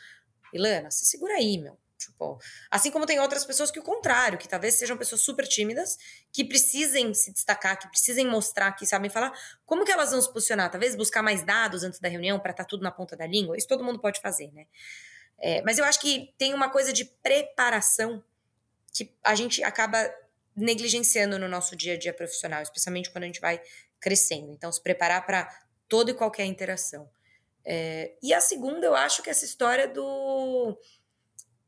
Ilana, 0.53 0.91
se 0.91 1.07
segura 1.07 1.35
aí, 1.35 1.59
meu. 1.59 1.79
Tipo, 1.99 2.39
assim 2.71 2.91
como 2.91 3.07
tem 3.07 3.19
outras 3.19 3.45
pessoas 3.45 3.71
que 3.71 3.79
o 3.79 3.83
contrário, 3.83 4.39
que 4.39 4.49
talvez 4.49 4.75
sejam 4.75 4.97
pessoas 4.97 5.23
super 5.23 5.47
tímidas, 5.47 5.99
que 6.31 6.45
precisem 6.45 7.15
se 7.15 7.33
destacar, 7.33 7.79
que 7.79 7.89
precisem 7.89 8.27
mostrar 8.27 8.73
que 8.73 8.87
sabem 8.87 9.11
falar, 9.11 9.33
como 9.65 9.85
que 9.85 9.91
elas 9.91 10.11
vão 10.11 10.21
se 10.21 10.31
posicionar? 10.33 10.71
Talvez 10.71 10.95
buscar 10.95 11.23
mais 11.23 11.43
dados 11.43 11.83
antes 11.83 11.99
da 11.99 12.09
reunião 12.09 12.39
para 12.39 12.51
estar 12.51 12.65
tá 12.65 12.69
tudo 12.69 12.83
na 12.83 12.91
ponta 12.91 13.17
da 13.17 13.27
língua. 13.27 13.57
Isso 13.57 13.67
todo 13.67 13.83
mundo 13.83 13.99
pode 13.99 14.21
fazer, 14.21 14.53
né? 14.53 14.67
É, 15.39 15.63
mas 15.63 15.79
eu 15.79 15.85
acho 15.85 16.01
que 16.01 16.35
tem 16.39 16.55
uma 16.55 16.71
coisa 16.71 16.93
de 16.93 17.05
preparação 17.05 18.23
que 18.93 19.11
a 19.23 19.35
gente 19.35 19.63
acaba 19.63 19.99
negligenciando 20.55 21.39
no 21.39 21.49
nosso 21.49 21.77
dia 21.77 21.95
a 21.95 21.99
dia 21.99 22.15
profissional, 22.15 22.63
especialmente 22.63 23.11
quando 23.11 23.25
a 23.25 23.27
gente 23.27 23.41
vai 23.41 23.61
crescendo. 24.01 24.51
Então, 24.53 24.73
se 24.73 24.81
preparar 24.81 25.25
para 25.27 25.47
toda 25.89 26.11
e 26.11 26.15
qualquer 26.15 26.47
interação. 26.47 27.09
É, 27.65 28.13
e 28.23 28.33
a 28.33 28.41
segunda, 28.41 28.87
eu 28.87 28.95
acho 28.95 29.23
que 29.23 29.29
é 29.29 29.33
essa 29.33 29.45
história 29.45 29.89
do. 29.89 30.79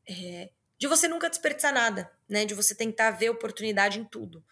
É, 0.09 0.49
de 0.77 0.87
você 0.87 1.07
nunca 1.07 1.29
desperdiçar 1.29 1.73
nada, 1.73 2.09
né? 2.27 2.45
De 2.45 2.53
você 2.53 2.73
tentar 2.73 3.11
ver 3.11 3.29
oportunidade 3.29 3.99
em 3.99 4.03
tudo. 4.03 4.43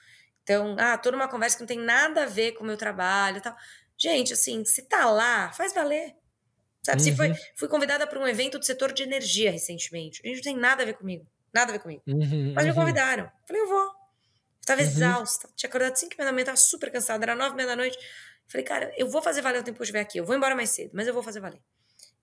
Então, 0.43 0.75
ah, 0.79 0.97
tô 0.97 1.11
numa 1.11 1.27
conversa 1.27 1.57
que 1.57 1.61
não 1.61 1.67
tem 1.67 1.79
nada 1.79 2.23
a 2.23 2.25
ver 2.25 2.53
com 2.53 2.63
o 2.63 2.67
meu 2.67 2.77
trabalho 2.77 3.37
e 3.37 3.41
tal. 3.41 3.55
Gente, 3.97 4.33
assim, 4.33 4.63
se 4.63 4.83
tá 4.83 5.09
lá, 5.09 5.51
faz 5.51 5.73
valer. 5.73 6.15
Sabe, 6.85 7.01
uhum. 7.01 7.03
se 7.03 7.15
foi, 7.15 7.33
fui 7.57 7.67
convidada 7.67 8.07
para 8.07 8.19
um 8.19 8.27
evento 8.27 8.57
do 8.57 8.65
setor 8.65 8.93
de 8.93 9.03
energia 9.03 9.51
recentemente. 9.51 10.21
A 10.23 10.27
gente 10.27 10.37
não 10.37 10.43
tem 10.43 10.57
nada 10.57 10.83
a 10.83 10.85
ver 10.85 10.93
comigo. 10.93 11.27
Nada 11.53 11.71
a 11.71 11.73
ver 11.73 11.79
comigo. 11.79 12.01
Uhum, 12.07 12.53
Mas 12.53 12.63
me 12.63 12.71
uhum. 12.71 12.77
convidaram. 12.77 13.29
Falei, 13.45 13.61
eu 13.61 13.67
vou. 13.67 13.91
Tava 14.65 14.81
uhum. 14.81 14.87
exausta. 14.87 15.49
Tinha 15.55 15.67
acordado 15.67 15.95
5 15.97 16.15
da 16.17 16.31
manhã, 16.31 16.45
tava 16.45 16.57
super 16.57 16.91
cansada. 16.91 17.25
Era 17.25 17.35
9 17.35 17.65
da 17.65 17.75
noite. 17.75 17.97
Falei, 18.47 18.65
cara, 18.65 18.93
eu 18.95 19.09
vou 19.09 19.21
fazer 19.21 19.41
valer 19.41 19.59
o 19.59 19.63
tempo 19.63 19.83
de 19.83 19.91
ver 19.91 19.99
aqui. 19.99 20.17
Eu 20.17 20.25
vou 20.25 20.35
embora 20.35 20.55
mais 20.55 20.69
cedo, 20.69 20.91
mas 20.93 21.07
eu 21.07 21.13
vou 21.13 21.23
fazer 21.23 21.39
valer. 21.39 21.59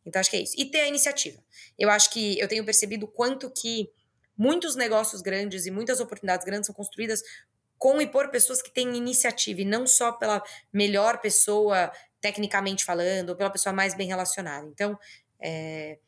Então, 0.04 0.20
acho 0.20 0.30
que 0.30 0.36
é 0.36 0.40
isso. 0.40 0.54
E 0.56 0.66
ter 0.66 0.80
a 0.80 0.88
iniciativa. 0.88 1.42
Eu 1.78 1.90
acho 1.90 2.10
que 2.10 2.38
eu 2.38 2.48
tenho 2.48 2.64
percebido 2.64 3.06
quanto 3.06 3.50
que 3.50 3.90
muitos 4.36 4.76
negócios 4.76 5.22
grandes 5.22 5.66
e 5.66 5.70
muitas 5.70 6.00
oportunidades 6.00 6.44
grandes 6.44 6.66
são 6.66 6.74
construídas 6.74 7.22
com 7.78 8.00
e 8.00 8.06
por 8.06 8.28
pessoas 8.30 8.62
que 8.62 8.72
têm 8.72 8.96
iniciativa 8.96 9.60
e 9.60 9.64
não 9.64 9.86
só 9.86 10.12
pela 10.12 10.42
melhor 10.72 11.20
pessoa, 11.20 11.92
tecnicamente 12.20 12.84
falando, 12.84 13.30
ou 13.30 13.36
pela 13.36 13.50
pessoa 13.50 13.72
mais 13.72 13.94
bem 13.94 14.08
relacionada. 14.08 14.66
Então, 14.66 14.98
é, 15.40 15.98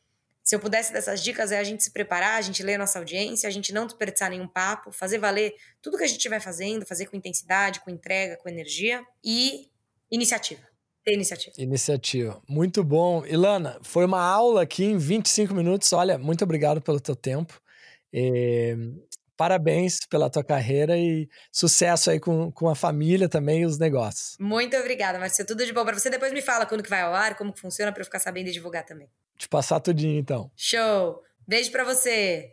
se 0.43 0.55
eu 0.55 0.59
pudesse 0.59 0.93
dessas 0.93 1.21
dicas, 1.21 1.51
é 1.51 1.59
a 1.59 1.63
gente 1.63 1.83
se 1.83 1.91
preparar, 1.91 2.37
a 2.37 2.41
gente 2.41 2.63
ler 2.63 2.75
a 2.75 2.77
nossa 2.77 2.97
audiência, 2.97 3.47
a 3.47 3.51
gente 3.51 3.73
não 3.73 3.85
desperdiçar 3.85 4.29
nenhum 4.29 4.47
papo, 4.47 4.91
fazer 4.91 5.17
valer 5.17 5.53
tudo 5.81 5.97
que 5.97 6.03
a 6.03 6.07
gente 6.07 6.17
estiver 6.17 6.39
fazendo, 6.39 6.85
fazer 6.85 7.05
com 7.07 7.17
intensidade, 7.17 7.81
com 7.81 7.89
entrega, 7.89 8.37
com 8.37 8.47
energia 8.47 9.05
e 9.23 9.69
iniciativa. 10.09 10.65
Ter 11.07 11.13
iniciativa. 11.13 11.55
Iniciativa. 11.57 12.41
Muito 12.49 12.83
bom. 12.83 13.25
Ilana, 13.25 13.79
foi 13.81 14.03
uma 14.03 14.21
aula 14.21 14.63
aqui 14.63 14.83
em 14.83 14.97
25 14.97 15.53
minutos. 15.53 15.93
Olha, 15.93 16.17
muito 16.17 16.43
obrigado 16.43 16.81
pelo 16.81 16.99
teu 16.99 17.15
tempo. 17.15 17.61
É, 18.11 18.75
parabéns 19.37 19.99
pela 20.09 20.29
tua 20.29 20.43
carreira 20.43 20.97
e 20.97 21.29
sucesso 21.49 22.11
aí 22.11 22.19
com, 22.19 22.51
com 22.51 22.67
a 22.67 22.75
família 22.75 23.29
também 23.29 23.61
e 23.61 23.65
os 23.65 23.79
negócios. 23.79 24.35
Muito 24.37 24.75
obrigada, 24.75 25.17
Marcia. 25.17 25.45
Tudo 25.45 25.65
de 25.65 25.71
bom 25.71 25.85
para 25.85 25.97
você. 25.97 26.09
Depois 26.09 26.33
me 26.33 26.41
fala 26.41 26.65
quando 26.65 26.83
que 26.83 26.89
vai 26.89 26.99
ao 26.99 27.15
ar, 27.15 27.37
como 27.37 27.53
que 27.53 27.61
funciona 27.61 27.93
para 27.93 28.01
eu 28.01 28.05
ficar 28.05 28.19
sabendo 28.19 28.49
e 28.49 28.51
divulgar 28.51 28.83
também. 28.83 29.07
Te 29.37 29.47
passar 29.47 29.79
tudinho, 29.79 30.19
então. 30.19 30.51
Show. 30.57 31.23
Beijo 31.47 31.71
para 31.71 31.85
você. 31.85 32.51